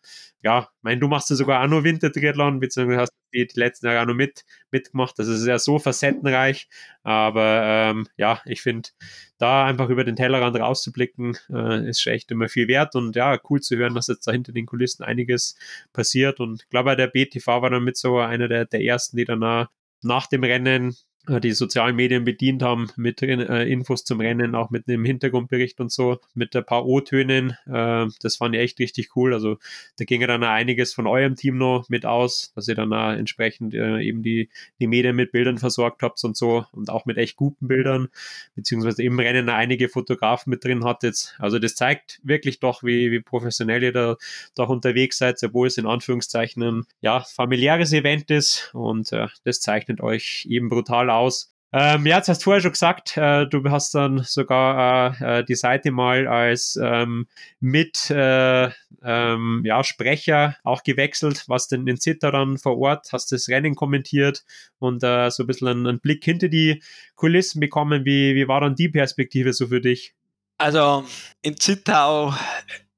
[0.43, 3.87] Ja, ich meine, du machst ja sogar auch nur Wintertriathlon, beziehungsweise hast die, die letzten
[3.87, 5.19] Jahre noch mit, mitgemacht.
[5.19, 6.67] Das ist ja so facettenreich.
[7.03, 8.89] Aber ähm, ja, ich finde,
[9.37, 12.95] da einfach über den Tellerrand rauszublicken, äh, ist schon echt immer viel wert.
[12.95, 15.55] Und ja, cool zu hören, dass jetzt da hinter den Kulissen einiges
[15.93, 16.39] passiert.
[16.39, 19.67] Und ich glaube, der BTV war dann mit so einer der, der ersten, die dann
[20.01, 20.95] nach dem Rennen
[21.27, 25.91] die sozialen Medien bedient haben mit äh, Infos zum Rennen, auch mit einem Hintergrundbericht und
[25.91, 27.57] so, mit ein paar O-Tönen.
[27.65, 29.33] Äh, das fand ich echt richtig cool.
[29.33, 29.57] Also
[29.97, 32.93] da ging ja dann auch einiges von eurem Team noch mit aus, dass ihr dann
[32.93, 34.49] auch entsprechend äh, eben die,
[34.79, 38.09] die Medien mit Bildern versorgt habt und so und auch mit echt guten Bildern,
[38.55, 41.35] beziehungsweise im Rennen einige Fotografen mit drin hattet.
[41.39, 44.17] Also das zeigt wirklich doch, wie, wie professionell ihr da
[44.55, 49.59] doch unterwegs seid, obwohl es in Anführungszeichen ein ja, familiäres Event ist und äh, das
[49.59, 51.55] zeichnet euch eben brutal aus.
[51.77, 55.55] Ähm, ja, du hast vorher schon gesagt, äh, du hast dann sogar äh, äh, die
[55.55, 57.27] Seite mal als ähm,
[57.59, 58.69] mit äh,
[59.03, 63.75] ähm, ja, Sprecher auch gewechselt, was denn in Zitter dann vor Ort, hast das Rennen
[63.75, 64.45] kommentiert
[64.79, 66.81] und äh, so ein bisschen einen, einen, Blick hinter die
[67.15, 68.05] Kulissen bekommen.
[68.05, 70.13] Wie, wie war dann die Perspektive so für dich?
[70.57, 71.03] Also
[71.41, 72.33] in Zittau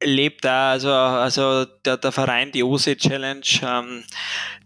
[0.03, 4.03] lebt da, also, also der, der Verein, die OSE Challenge, ähm,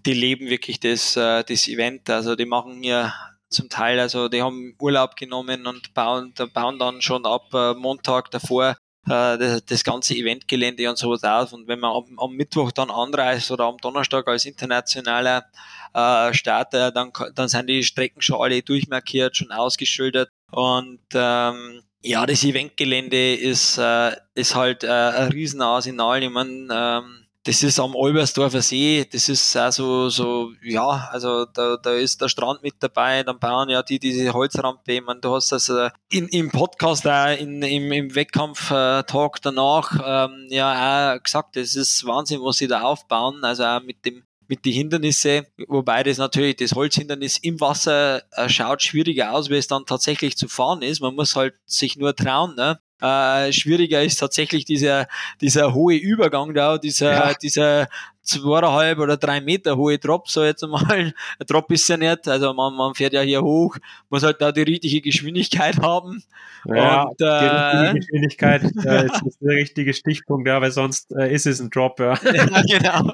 [0.05, 2.09] die leben wirklich das, äh, das Event.
[2.09, 3.13] Also die machen hier
[3.51, 8.31] zum Teil, also die haben Urlaub genommen und bauen, bauen dann schon ab äh, Montag
[8.31, 8.75] davor
[9.07, 11.53] äh, das, das, ganze Eventgelände und sowas auf.
[11.53, 15.45] Und wenn man am, am, Mittwoch dann anreist oder am Donnerstag als internationaler
[15.93, 20.29] äh, Starter, dann, dann sind die Strecken schon alle durchmarkiert, schon ausgeschildert.
[20.51, 26.23] Und ähm, ja, das Eventgelände ist, äh, ist halt äh, ein Riesenarsenal.
[26.23, 31.77] Ich meine, ähm, das ist am Olbersdorfer See, das ist also so, ja, also da,
[31.77, 35.33] da ist der Strand mit dabei, dann bauen ja die diese Holzrampe, ich meine, du
[35.33, 41.23] hast das äh, in, im Podcast auch in, im, im Wettkampf-Talk danach ähm, ja auch
[41.23, 45.45] gesagt, das ist Wahnsinn, was sie da aufbauen, also auch mit dem mit den Hindernissen,
[45.69, 50.35] wobei das natürlich das Holzhindernis im Wasser äh, schaut schwieriger aus, wie es dann tatsächlich
[50.35, 50.99] zu fahren ist.
[50.99, 52.55] Man muss halt sich nur trauen.
[52.55, 52.77] Ne?
[53.01, 55.07] Äh, schwieriger ist tatsächlich dieser,
[55.41, 57.33] dieser hohe Übergang da, dieser, ja.
[57.33, 57.87] dieser
[58.23, 60.83] zweieinhalb oder drei Meter hohe Drop, so jetzt mal.
[60.89, 61.13] Ein
[61.47, 63.77] Drop ist ja nicht, also man, man fährt ja hier hoch,
[64.09, 66.23] muss halt da die richtige Geschwindigkeit haben.
[66.65, 71.33] Ja, und, die richtige äh, Geschwindigkeit äh, ist der richtige Stichpunkt, ja, weil sonst äh,
[71.33, 72.13] ist es ein Drop, ja.
[72.33, 73.13] ja genau.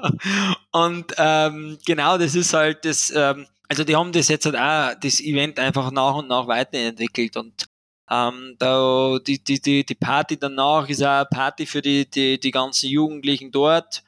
[0.72, 4.98] Und ähm, genau, das ist halt das, ähm, also die haben das jetzt halt auch,
[5.00, 7.67] das Event einfach nach und nach weiterentwickelt und
[8.10, 12.40] ähm, da, die, die, die, die Party danach ist auch eine Party für die, die,
[12.40, 14.02] die ganzen Jugendlichen dort.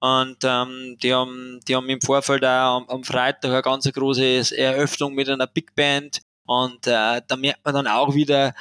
[0.00, 4.56] Und ähm, die, haben, die haben im Vorfeld auch am, am Freitag eine ganz große
[4.56, 6.22] Eröffnung mit einer Big Band.
[6.44, 8.54] Und äh, da merkt man dann auch wieder,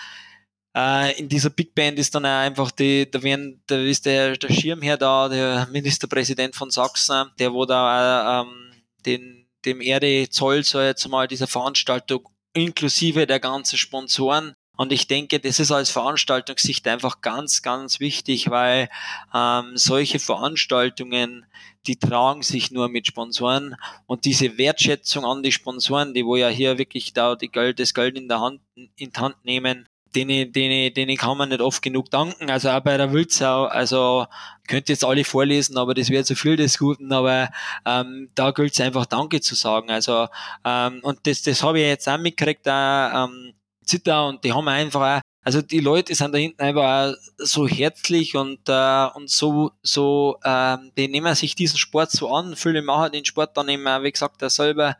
[0.75, 4.37] äh, in dieser Big Band ist dann auch einfach die, da werden, da ist der,
[4.37, 10.65] der Schirmherr da, der Ministerpräsident von Sachsen, der wo da ähm, den, dem Erde zollt,
[10.65, 15.91] so jetzt mal dieser Veranstaltung inklusive der ganzen Sponsoren und ich denke, das ist als
[15.91, 18.89] Veranstaltungssicht einfach ganz, ganz wichtig, weil
[19.31, 21.45] ähm, solche Veranstaltungen,
[21.85, 23.75] die tragen sich nur mit Sponsoren
[24.07, 27.93] und diese Wertschätzung an die Sponsoren, die wo ja hier wirklich da die Geld, das
[27.93, 31.83] Geld in der Hand, in die Hand nehmen, denen, denen, denen kann man nicht oft
[31.83, 32.49] genug danken.
[32.49, 34.25] Also auch bei der Wildsau, also
[34.67, 37.49] könnt jetzt alle vorlesen, aber das wäre zu viel des Guten, aber
[37.85, 39.91] ähm, da gilt es einfach Danke zu sagen.
[39.91, 40.27] Also
[40.65, 43.53] ähm, und das, das habe ich jetzt auch mitgekriegt, auch, ähm,
[43.91, 48.35] Zitter und die haben einfach auch, also die Leute sind da hinten einfach so herzlich
[48.35, 52.55] und, äh, und so, so, äh, die nehmen sich diesen Sport so an.
[52.55, 54.97] Viele machen den Sport dann immer, wie gesagt, er selber.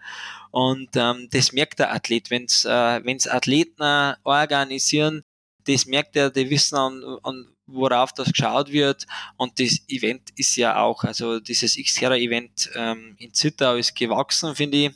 [0.49, 5.23] Und ähm, das merkt der Athlet, wenn's, äh, wenn's Athleten organisieren,
[5.65, 9.05] das merkt er, die wissen an, an worauf das geschaut wird.
[9.37, 14.77] Und das Event ist ja auch, also dieses Xterra-Event ähm, in Zittau ist gewachsen, finde
[14.77, 14.91] ich.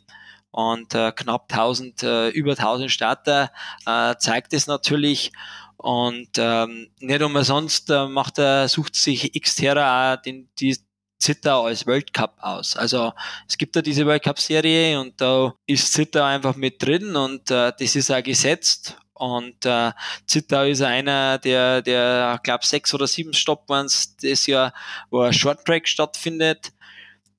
[0.56, 3.51] Und äh, knapp 1000, äh, über 1000 Starter
[3.86, 5.34] äh, zeigt es natürlich.
[5.76, 10.78] Und ähm, nicht umsonst äh, macht er, sucht sich Xterra auch den, die,
[11.20, 12.78] Zittau als World Cup aus.
[12.78, 13.12] Also
[13.47, 17.51] es gibt da diese World Cup Serie und da ist Zittau einfach mit drin und
[17.51, 18.97] äh, das ist auch gesetzt.
[19.14, 19.91] Und äh,
[20.26, 23.89] Zittau ist einer der, der glaube sechs oder sieben Stopp waren
[24.22, 24.74] das Jahr,
[25.10, 26.72] wo ein Short Track stattfindet.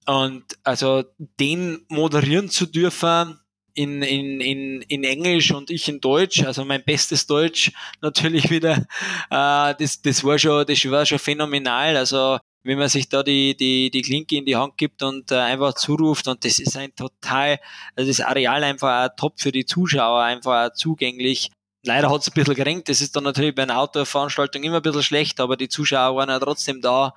[0.07, 1.05] Und also
[1.41, 3.41] den moderieren zu dürfen,
[3.77, 8.87] in, in, in, in Englisch und ich in Deutsch, also mein bestes Deutsch natürlich wieder,
[9.31, 11.97] äh, das, das war schon, das war schon phänomenal.
[11.97, 15.37] Also wenn man sich da die, die, die Klinke in die Hand gibt und äh,
[15.37, 17.61] einfach zuruft und das ist ein total,
[17.95, 21.51] also das Areal einfach auch top für die Zuschauer, einfach zugänglich.
[21.85, 24.83] Leider hat es ein bisschen gerenkt, das ist dann natürlich bei einer Outdoor-Veranstaltung immer ein
[24.83, 27.15] bisschen schlecht, aber die Zuschauer waren ja trotzdem da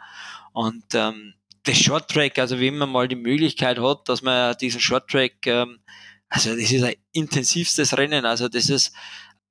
[0.54, 1.34] und ähm,
[1.70, 5.46] das Short Track, also wenn man mal die Möglichkeit hat, dass man diesen Short Track,
[5.46, 5.80] ähm,
[6.30, 8.94] also das ist ein intensivstes Rennen, also das ist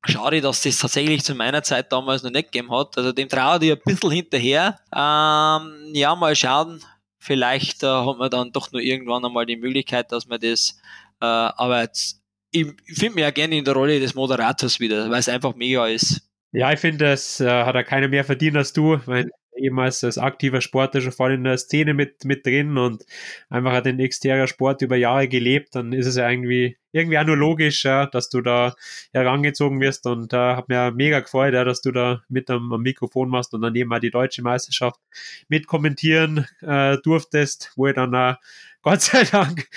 [0.06, 2.96] Schade, dass das tatsächlich zu meiner Zeit damals noch nicht gegeben hat.
[2.96, 4.78] Also dem traue ich ein bisschen hinterher.
[4.94, 6.80] Ähm, ja, mal schauen.
[7.18, 10.78] Vielleicht äh, hat man dann doch nur irgendwann einmal die Möglichkeit, dass man das,
[11.20, 15.10] äh, aber jetzt, ich, ich finde mich ja gerne in der Rolle des Moderators wieder,
[15.10, 16.22] weil es einfach mega ist.
[16.52, 19.28] Ja, ich finde, das äh, hat er keiner mehr verdient als du, weil
[19.58, 23.04] ehemals als aktiver Sportler schon voll in der Szene mit, mit drin und
[23.48, 27.24] einfach hat den exterior Sport über Jahre gelebt, dann ist es ja irgendwie, irgendwie auch
[27.24, 28.74] nur logisch, ja, dass du da
[29.12, 32.72] herangezogen wirst und da äh, hat mir mega gefreut, ja, dass du da mit am,
[32.72, 35.00] am, Mikrofon machst und dann eben auch die deutsche Meisterschaft
[35.48, 38.34] mit kommentieren äh, durftest, wo ich dann äh,
[38.82, 39.68] Gott sei Dank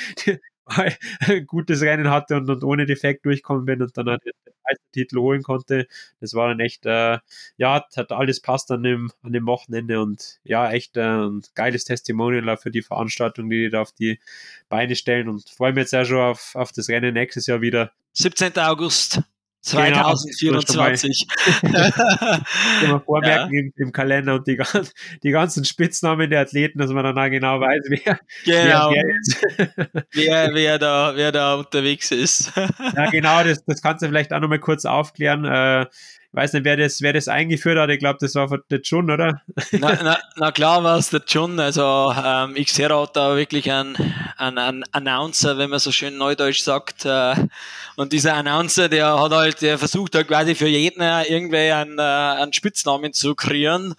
[0.65, 0.95] ein
[1.47, 4.33] gutes Rennen hatte und, und ohne Defekt durchkommen bin und dann halt den
[4.63, 5.87] Meistertitel holen konnte.
[6.19, 7.19] Das war dann echt, äh,
[7.57, 11.85] ja, hat alles passt an dem, an dem Wochenende und ja, echt äh, ein geiles
[11.85, 14.19] Testimonial für die Veranstaltung, die die da auf die
[14.69, 17.91] Beine stellen und freue mich jetzt ja schon auf, auf das Rennen nächstes Jahr wieder.
[18.13, 18.57] 17.
[18.57, 19.21] August.
[19.61, 21.27] 2024.
[22.81, 23.59] Genau, vormerken ja.
[23.59, 24.59] im, im, Kalender und die,
[25.23, 28.91] die, ganzen Spitznamen der Athleten, dass man dann auch genau weiß, wer, genau.
[28.91, 29.43] wer, ist.
[30.13, 32.51] wer, wer, da, wer da unterwegs ist.
[32.55, 35.45] ja, genau, das, das kannst du vielleicht auch nochmal kurz aufklären.
[35.45, 35.85] Äh,
[36.33, 37.89] weiß nicht, wer das, wer das eingeführt hat.
[37.89, 39.41] Ich glaube, das war der John, oder?
[39.71, 41.59] Na, na, na klar war es der John.
[41.59, 43.95] Also ähm, Xera hat da wirklich einen,
[44.37, 47.05] einen, einen Announcer, wenn man so schön neudeutsch sagt.
[47.05, 47.35] Äh,
[47.97, 52.01] und dieser Announcer, der hat halt, der versucht halt quasi für jeden irgendwie einen, äh,
[52.01, 53.93] einen Spitznamen zu kreieren.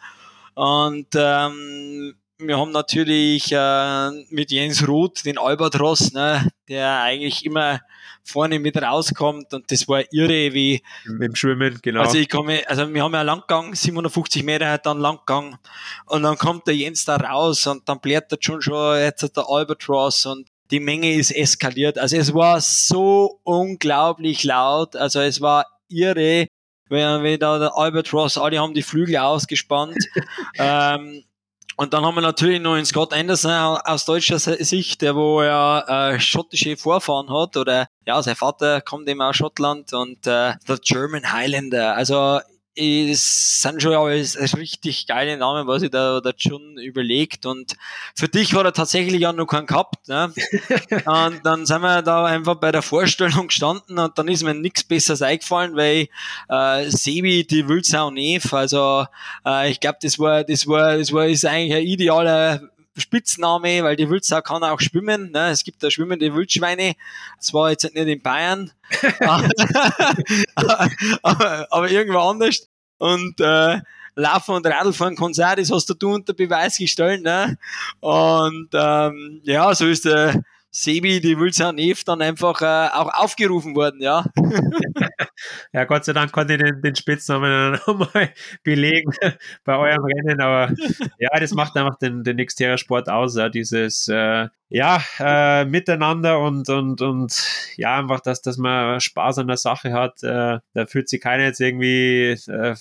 [0.55, 7.81] Und ähm, wir haben natürlich äh, mit Jens Roth den Albatros, ne, der eigentlich immer
[8.25, 12.01] vorne mit rauskommt und das war irre, wie mit dem Schwimmen, genau.
[12.03, 15.59] Also ich komme, also wir haben ja Langgang, 750 Meter hat dann Langgang
[16.07, 20.27] und dann kommt der Jens da raus und dann blättert schon schon jetzt der Albatross
[20.27, 21.99] und die Menge ist eskaliert.
[21.99, 26.47] Also es war so unglaublich laut, also es war irre,
[26.89, 29.97] wenn, wenn da der Albatross, alle haben die Flügel ausgespannt.
[30.59, 31.25] ähm,
[31.77, 36.13] und dann haben wir natürlich noch einen Scott Anderson aus deutscher Sicht, der wo ja
[36.13, 40.79] äh, schottische Vorfahren hat oder ja, sein Vater kommt eben aus Schottland und äh, der
[40.83, 41.95] German Highlander.
[41.95, 42.41] Also
[42.75, 47.45] es sind schon alles richtig geile Namen, was ich da, da schon überlegt.
[47.45, 47.77] Und
[48.15, 50.09] für dich hat er tatsächlich ja noch keinen gehabt.
[50.09, 50.33] Ne?
[51.07, 54.85] und dann sind wir da einfach bei der Vorstellung gestanden und dann ist mir nichts
[54.85, 56.09] Besseres eingefallen, weil
[56.49, 59.07] äh, Sebi die Wülsau Neve, also
[59.45, 63.97] äh, ich glaube, das war, das war, das war ist eigentlich ein idealer Spitzname, weil
[63.97, 65.31] die Wülsau kann auch schwimmen.
[65.31, 65.51] Ne?
[65.51, 66.95] Es gibt da schwimmende Wildschweine.
[67.39, 68.71] Zwar jetzt nicht in Bayern,
[69.21, 69.49] aber,
[71.23, 72.69] aber, aber, irgendwo anders.
[72.99, 73.81] Und äh,
[74.15, 77.23] Laufen und Radlfahren kannst auch, das hast du unter Beweis gestellt.
[77.23, 77.57] Ne?
[78.01, 80.43] Und ähm, ja, so ist der
[80.75, 84.25] Sebi, die Wilson Eve dann einfach äh, auch aufgerufen worden, ja.
[85.75, 88.33] ja, Gott sei Dank konnte ich den, den Spitznamen nochmal
[88.65, 89.13] belegen
[89.65, 90.73] bei eurem Rennen, aber
[91.19, 96.67] ja, das macht einfach den, den Xterra-Sport aus, ja, dieses äh, ja, äh, miteinander und,
[96.71, 100.23] und, und ja, einfach, dass, dass man Spaß an der Sache hat.
[100.23, 102.75] Äh, da fühlt sich keiner jetzt irgendwie äh,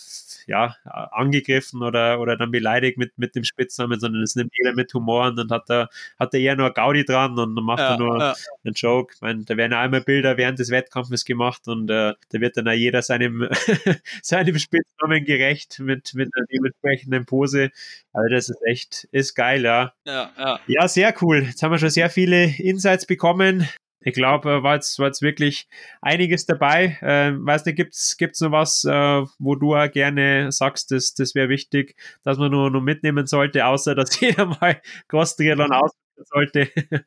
[0.52, 0.76] ja,
[1.12, 5.28] angegriffen oder, oder dann beleidigt mit, mit dem Spitznamen, sondern es nimmt jeder mit Humor
[5.28, 5.89] und dann hat er,
[6.20, 8.34] hat er eher nur Gaudi dran und dann macht ja, er nur ja.
[8.64, 9.14] einen Joke.
[9.16, 12.58] Ich meine, da werden ja einmal Bilder während des Wettkampfes gemacht und äh, da wird
[12.58, 13.47] dann auch jeder seinem,
[14.22, 17.72] seinem Spitznamen gerecht mit, mit einer dementsprechenden Pose.
[18.12, 19.93] Also das ist echt, ist geil, ja.
[20.06, 20.60] Ja, ja.
[20.68, 21.43] ja, sehr cool.
[21.43, 23.68] Jetzt haben wir schon sehr viele Insights bekommen
[24.04, 25.68] Ich glaube, war jetzt, war jetzt wirklich
[26.02, 26.97] einiges dabei.
[27.02, 31.36] Äh, weiß nicht, gibt's gibt's noch was, äh, wo du auch gerne sagst, das, das
[31.36, 35.91] wäre wichtig, dass man nur, nur mitnehmen sollte, außer dass jeder mal Cross-Triathlon aus
[36.30, 36.70] sollte.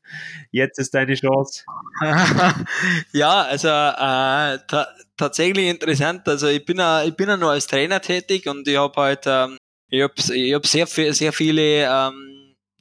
[0.51, 1.64] Jetzt ist deine Chance.
[3.12, 6.26] ja, also äh, ta tatsächlich interessant.
[6.28, 9.24] Also ich bin ja, ich bin ja nur als Trainer tätig und ich habe halt,
[9.26, 9.57] ähm,
[9.88, 12.34] ich habe ich hab sehr, sehr viele ähm,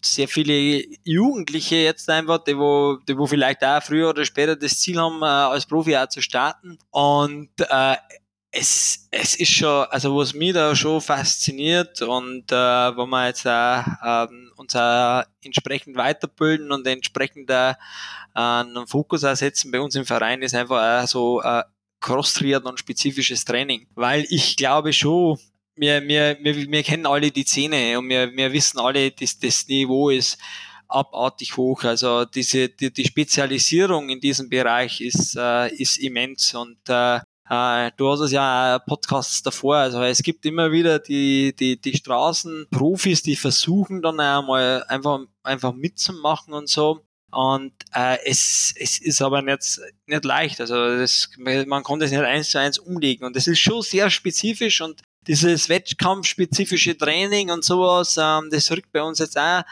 [0.06, 4.80] sehr viele Jugendliche jetzt einfach, die wo, die wo vielleicht auch früher oder später das
[4.80, 6.78] Ziel haben, äh, als Profi auch zu starten.
[6.92, 7.96] Und äh,
[8.56, 13.48] es, es ist schon, also was mich da schon fasziniert und äh, wo wir jetzt
[13.48, 17.74] auch, ähm, uns auch entsprechend weiterbilden und entsprechend äh,
[18.34, 21.64] einen Fokus auch setzen bei uns im Verein, ist einfach auch so äh,
[22.00, 23.88] Cross-Triathlon-spezifisches Training.
[23.96, 25.40] Weil ich glaube schon,
[25.76, 29.68] wir, wir, wir, wir kennen alle die Szene und wir, wir wissen alle, dass das
[29.68, 30.38] Niveau ist
[30.88, 31.84] abartig hoch.
[31.84, 37.20] Also diese die, die Spezialisierung in diesem Bereich ist, äh, ist immens und äh,
[37.50, 41.96] äh, du hast es ja Podcasts davor, also es gibt immer wieder die, die, die
[41.96, 47.02] Straßenprofis, die versuchen dann einmal einfach, einfach mitzumachen und so.
[47.32, 50.62] Und äh, es, es ist aber nicht, nicht leicht.
[50.62, 53.26] Also das, man kann das nicht eins zu eins umlegen.
[53.26, 58.92] Und es ist schon sehr spezifisch und dieses Wettkampfspezifische Training und sowas, ähm, das rückt
[58.92, 59.64] bei uns jetzt auch,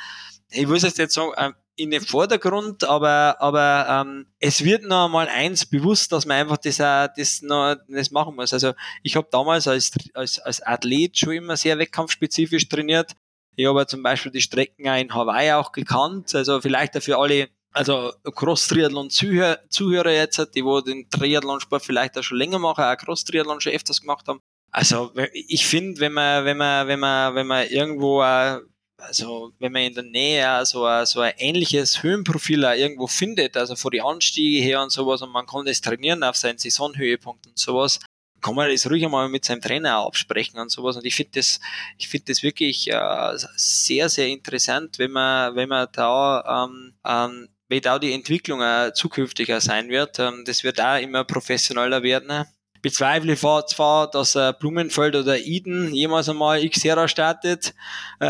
[0.49, 5.09] ich will es jetzt sagen, ähm, in den Vordergrund, aber, aber ähm, es wird noch
[5.09, 8.53] mal eins bewusst, dass man einfach das, auch, das, noch, das machen muss.
[8.53, 8.73] Also
[9.03, 13.13] ich habe damals als, als, als Athlet schon immer sehr wettkampfspezifisch trainiert.
[13.55, 16.35] Ich habe zum Beispiel die Strecken in Hawaii auch gekannt.
[16.35, 22.59] Also vielleicht dafür alle, also Cross-Triathlon-Zuhörer jetzt, die wo den Triathlon-Sport vielleicht auch schon länger
[22.59, 24.41] machen, auch Cross-Triathlon schon öfters gemacht haben.
[24.71, 29.81] Also ich finde, wenn man, wenn man, wenn man, wenn man irgendwo, also wenn man
[29.81, 34.63] in der Nähe so ein, so ein ähnliches Höhenprofil irgendwo findet, also vor die Anstiege
[34.63, 37.99] her und sowas und man kann das trainieren auf seinen Saisonhöhepunkt und sowas,
[38.41, 40.95] kann man das ruhig einmal mit seinem Trainer absprechen und sowas.
[40.95, 41.59] Und ich finde das,
[41.97, 47.49] ich finde das wirklich äh, sehr, sehr interessant, wenn man, wenn man da ähm, ähm,
[47.67, 50.19] wie da die Entwicklung äh, zukünftiger sein wird.
[50.19, 52.45] Ähm, das wird auch immer professioneller werden
[52.81, 57.73] bezweifle zwar, dass äh, Blumenfeld oder Eden jemals einmal Xera startet.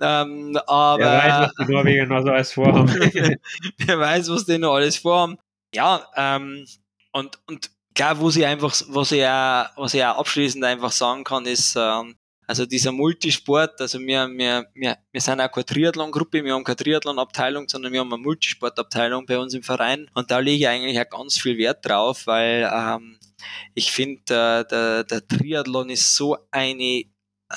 [0.00, 2.88] ähm, aber Wer weiß, was die Norweger noch so alles vorhaben.
[3.78, 5.38] Wer weiß, was die noch alles vorhaben.
[5.74, 6.66] Ja, ähm,
[7.12, 11.24] und, und klar, wo sie einfach, was ich auch, was ich auch abschließend einfach sagen
[11.24, 12.16] kann, ist, ähm,
[12.50, 16.78] also dieser Multisport, also wir, wir, wir, wir sind auch keine Triathlon-Gruppe, wir haben keine
[16.78, 20.10] Triathlon-Abteilung, sondern wir haben eine Multisport-Abteilung bei uns im Verein.
[20.14, 23.20] Und da lege ich eigentlich auch ganz viel Wert drauf, weil ähm,
[23.74, 27.04] ich finde, der, der, der Triathlon ist so eine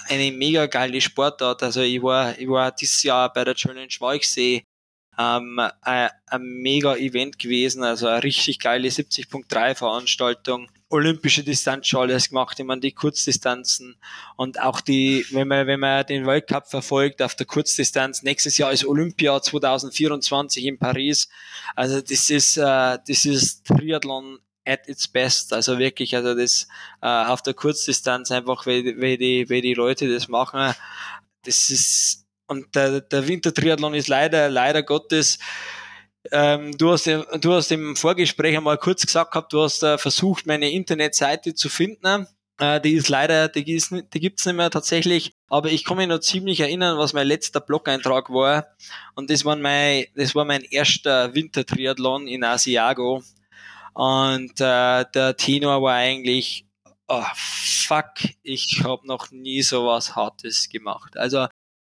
[0.10, 1.64] eine mega geile Sportart.
[1.64, 4.64] Also ich war, ich war dieses Jahr bei der Challenge Walchsee
[5.18, 10.70] ähm, ein, ein mega Event gewesen, also eine richtig geile 70.3 Veranstaltung.
[10.94, 13.96] Olympische Distanz schon alles gemacht, ich meine die Kurzdistanzen
[14.36, 18.72] und auch die, wenn man, wenn man den Weltcup verfolgt auf der Kurzdistanz, nächstes Jahr
[18.72, 21.30] ist Olympia 2024 in Paris.
[21.76, 25.52] Also das ist, äh, das ist Triathlon at its best.
[25.52, 26.68] Also wirklich, also das
[27.02, 30.76] äh, auf der Kurzdistanz einfach, wie, wie, die, wie die Leute das machen,
[31.44, 35.39] das ist und der, der Wintertriathlon ist leider, leider Gottes,
[36.32, 40.45] ähm, du, hast, du hast im Vorgespräch einmal kurz gesagt gehabt, du hast äh, versucht,
[40.45, 42.28] meine Internetseite zu finden.
[42.59, 46.07] Äh, die ist leider, die, ist, die gibt's nicht mehr tatsächlich, aber ich kann mich
[46.07, 48.67] noch ziemlich erinnern, was mein letzter Blog-Eintrag war.
[49.15, 53.24] Und das war mein, das war mein erster Wintertriathlon in Asiago.
[53.93, 56.65] Und äh, der Tenor war eigentlich,
[57.07, 61.17] oh, fuck, ich habe noch nie so was Hartes gemacht.
[61.17, 61.47] Also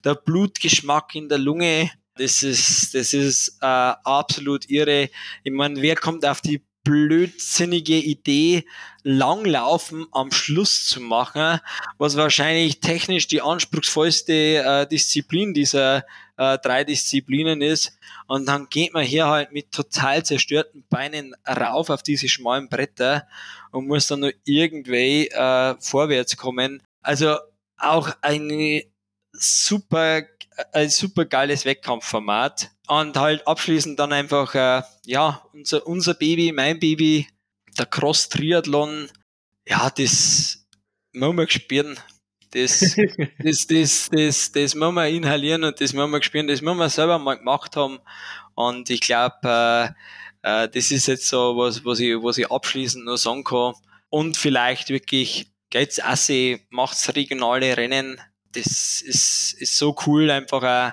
[0.03, 5.09] der Blutgeschmack in der Lunge, das ist, das ist äh, absolut irre.
[5.43, 8.63] Ich meine, wer kommt auf die blödsinnige Idee,
[9.03, 11.59] Langlaufen am Schluss zu machen,
[11.97, 16.05] was wahrscheinlich technisch die anspruchsvollste äh, Disziplin dieser
[16.37, 17.97] äh, drei Disziplinen ist.
[18.27, 23.27] Und dann geht man hier halt mit total zerstörten Beinen rauf auf diese schmalen Bretter
[23.71, 26.81] und muss dann nur irgendwie äh, vorwärts kommen.
[27.01, 27.37] Also
[27.77, 28.83] auch eine
[29.33, 30.23] super,
[30.71, 32.71] ein super geiles Wettkampfformat.
[32.87, 37.27] Und halt abschließend dann einfach, äh, ja, unser, unser Baby, mein Baby,
[37.77, 39.09] der Cross-Triathlon,
[39.67, 40.65] ja, das
[41.11, 41.99] müssen wir spielen.
[42.51, 42.79] Das,
[43.39, 46.89] das, das, das, das müssen wir inhalieren und das müssen wir spielen, das müssen wir
[46.89, 47.99] selber mal gemacht haben.
[48.55, 53.05] Und ich glaube, äh, äh, das ist jetzt so, was, was, ich, was ich abschließend
[53.05, 53.73] nur sagen kann.
[54.09, 58.21] Und vielleicht wirklich geht's Assi, macht's regionale Rennen,
[58.57, 60.91] das ist, ist so cool einfach auch,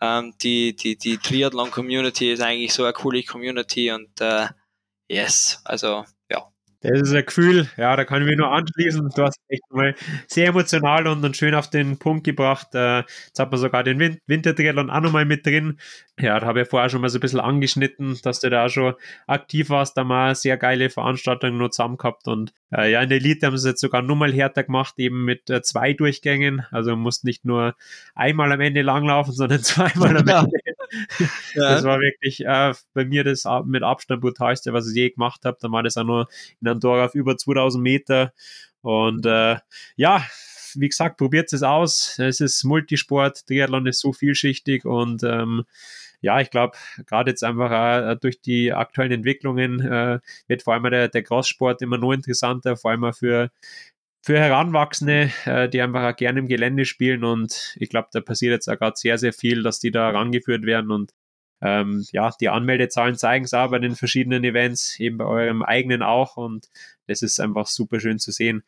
[0.00, 4.48] ähm, die, die, die Triathlon-Community ist eigentlich so eine coole Community und äh,
[5.08, 6.04] yes, also
[6.90, 9.08] das ist ein Gefühl, ja, da kann ich mich nur anschließen.
[9.16, 9.94] Du hast echt mal
[10.26, 12.74] sehr emotional und dann schön auf den Punkt gebracht.
[12.74, 15.78] Äh, jetzt hat man sogar den Win Wintertriathlon auch nochmal mit drin.
[16.20, 18.68] Ja, da habe ich vorher schon mal so ein bisschen angeschnitten, dass du da auch
[18.68, 18.94] schon
[19.26, 23.18] aktiv warst, da mal sehr geile Veranstaltungen noch zusammen gehabt und äh, ja, in der
[23.18, 26.66] Elite haben sie es jetzt sogar nochmal härter gemacht, eben mit äh, zwei Durchgängen.
[26.70, 27.74] Also du musst nicht nur
[28.14, 30.73] einmal am Ende langlaufen, sondern zweimal am Ende.
[31.54, 31.74] Ja.
[31.74, 35.56] Das war wirklich äh, bei mir das mit Abstand brutalste, was ich je gemacht habe.
[35.60, 36.28] Da war das auch nur
[36.60, 38.32] in Andorra auf über 2000 Meter.
[38.82, 39.56] Und äh,
[39.96, 40.24] ja,
[40.74, 42.18] wie gesagt, probiert es aus.
[42.18, 45.64] Es ist Multisport, Triathlon ist so vielschichtig und ähm,
[46.20, 46.76] ja, ich glaube,
[47.06, 51.82] gerade jetzt einfach äh, durch die aktuellen Entwicklungen äh, wird vor allem der, der Crosssport
[51.82, 53.50] immer noch interessanter, vor allem für,
[54.24, 58.52] für Heranwachsende, äh, die einfach auch gerne im Gelände spielen und ich glaube, da passiert
[58.52, 61.12] jetzt auch gerade sehr, sehr viel, dass die da herangeführt werden und
[61.60, 66.02] ähm, ja, die Anmeldezahlen zeigen es auch bei den verschiedenen Events, eben bei eurem eigenen
[66.02, 66.70] auch und
[67.06, 68.64] das ist einfach super schön zu sehen.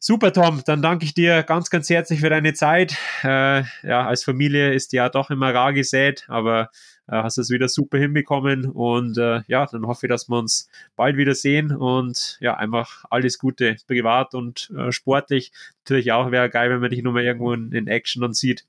[0.00, 2.96] Super, Tom, dann danke ich dir ganz, ganz herzlich für deine Zeit.
[3.22, 6.70] Äh, ja, als Familie ist ja doch immer rar gesät, aber
[7.16, 11.16] hast es wieder super hinbekommen und äh, ja, dann hoffe ich, dass wir uns bald
[11.16, 15.52] wieder sehen und ja, einfach alles Gute, privat und äh, sportlich.
[15.84, 18.64] Natürlich auch wäre geil, wenn man dich nochmal irgendwo in, in Action dann sieht.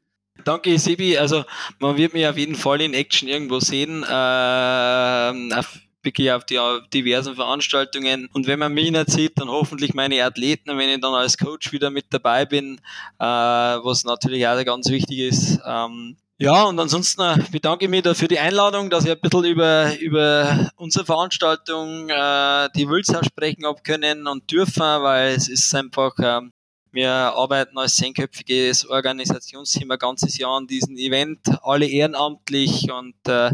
[0.46, 1.18] Danke, Sebi.
[1.18, 1.44] Also
[1.80, 4.04] man wird mich auf jeden Fall in Action irgendwo sehen.
[4.04, 6.60] Äh, auf gehe auf die
[6.94, 11.14] diversen Veranstaltungen und wenn man mich nicht sieht, dann hoffentlich meine Athleten, wenn ich dann
[11.14, 12.80] als Coach wieder mit dabei bin,
[13.20, 15.60] äh, was natürlich auch ganz wichtig ist.
[15.66, 19.20] Ähm, ja, und ansonsten äh, bedanke ich mich da für die Einladung, dass ich ein
[19.20, 25.50] bisschen über, über unsere Veranstaltung, äh, die Wülzau sprechen habe können und dürfen, weil es
[25.50, 26.54] ist einfach ähm,
[26.92, 33.52] wir arbeiten als zehnköpfiges Organisationsteam ein ganzes Jahr an diesem Event, alle ehrenamtlich und äh,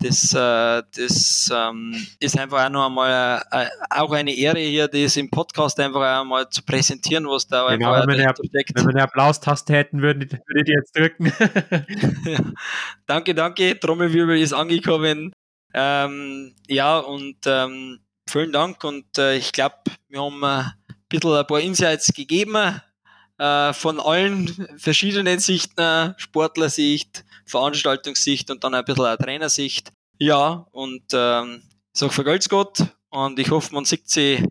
[0.00, 5.16] das, äh, das ähm, ist einfach auch noch einmal äh, auch eine Ehre hier, das
[5.16, 8.34] im Podcast einfach einmal zu präsentieren, was da genau, einfach wenn, wir eine,
[8.74, 11.32] wenn wir eine Applaustaste hätten, würde, würde ich die jetzt drücken.
[12.26, 12.40] ja.
[13.06, 15.32] Danke, danke, Trommelwirbel ist angekommen.
[15.74, 19.76] Ähm, ja, und ähm, vielen Dank und äh, ich glaube,
[20.08, 20.64] wir haben äh,
[21.20, 22.80] bisschen ein paar Insights gegeben
[23.38, 29.92] äh, von allen verschiedenen Sichten, Sportlersicht, Veranstaltungssicht und dann ein bisschen eine Trainersicht.
[30.18, 32.78] Ja, und ähm, sage vergelt's Gott
[33.10, 34.46] und ich hoffe, man sieht sie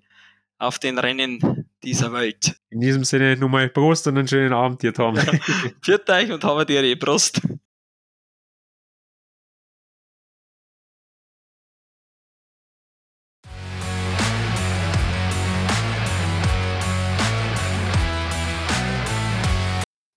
[0.58, 2.56] auf den Rennen dieser Welt.
[2.70, 5.16] In diesem Sinne nochmal Prost und einen schönen Abend dir, Tom.
[5.82, 7.42] Führt euch und habe dir Prost.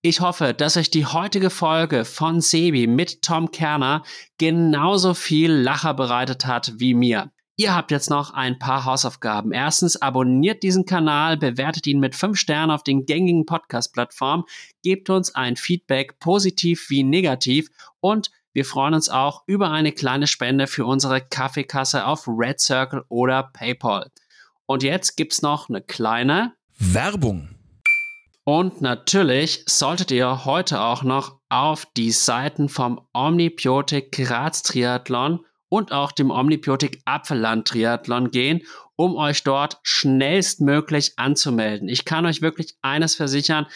[0.06, 4.02] Ich hoffe, dass euch die heutige Folge von Sebi mit Tom Kerner
[4.36, 7.32] genauso viel Lacher bereitet hat wie mir.
[7.56, 9.50] Ihr habt jetzt noch ein paar Hausaufgaben.
[9.52, 14.44] Erstens, abonniert diesen Kanal, bewertet ihn mit 5 Sternen auf den gängigen Podcast-Plattformen,
[14.82, 20.26] gebt uns ein Feedback, positiv wie negativ und wir freuen uns auch über eine kleine
[20.26, 24.10] Spende für unsere Kaffeekasse auf Red Circle oder PayPal.
[24.66, 27.53] Und jetzt gibt's noch eine kleine Werbung.
[28.44, 35.40] Und natürlich solltet ihr heute auch noch auf die Seiten vom Omnibiotik Graz Triathlon
[35.70, 38.60] und auch dem Omnibiotik Apfelland Triathlon gehen,
[38.96, 41.88] um euch dort schnellstmöglich anzumelden.
[41.88, 43.66] Ich kann euch wirklich eines versichern,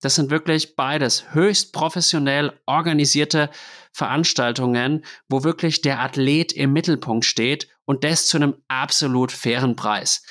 [0.00, 3.50] das sind wirklich beides höchst professionell organisierte
[3.92, 10.22] Veranstaltungen, wo wirklich der Athlet im Mittelpunkt steht und das zu einem absolut fairen Preis.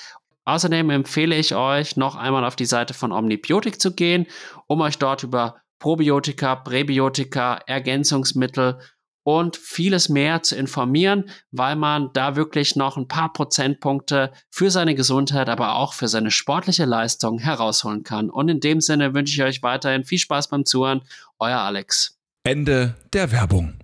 [0.47, 4.27] Außerdem empfehle ich euch, noch einmal auf die Seite von Omnibiotik zu gehen,
[4.67, 8.79] um euch dort über Probiotika, Präbiotika, Ergänzungsmittel
[9.23, 14.95] und vieles mehr zu informieren, weil man da wirklich noch ein paar Prozentpunkte für seine
[14.95, 18.29] Gesundheit, aber auch für seine sportliche Leistung herausholen kann.
[18.29, 21.01] Und in dem Sinne wünsche ich euch weiterhin viel Spaß beim Zuhören.
[21.39, 22.17] Euer Alex.
[22.43, 23.75] Ende der Werbung.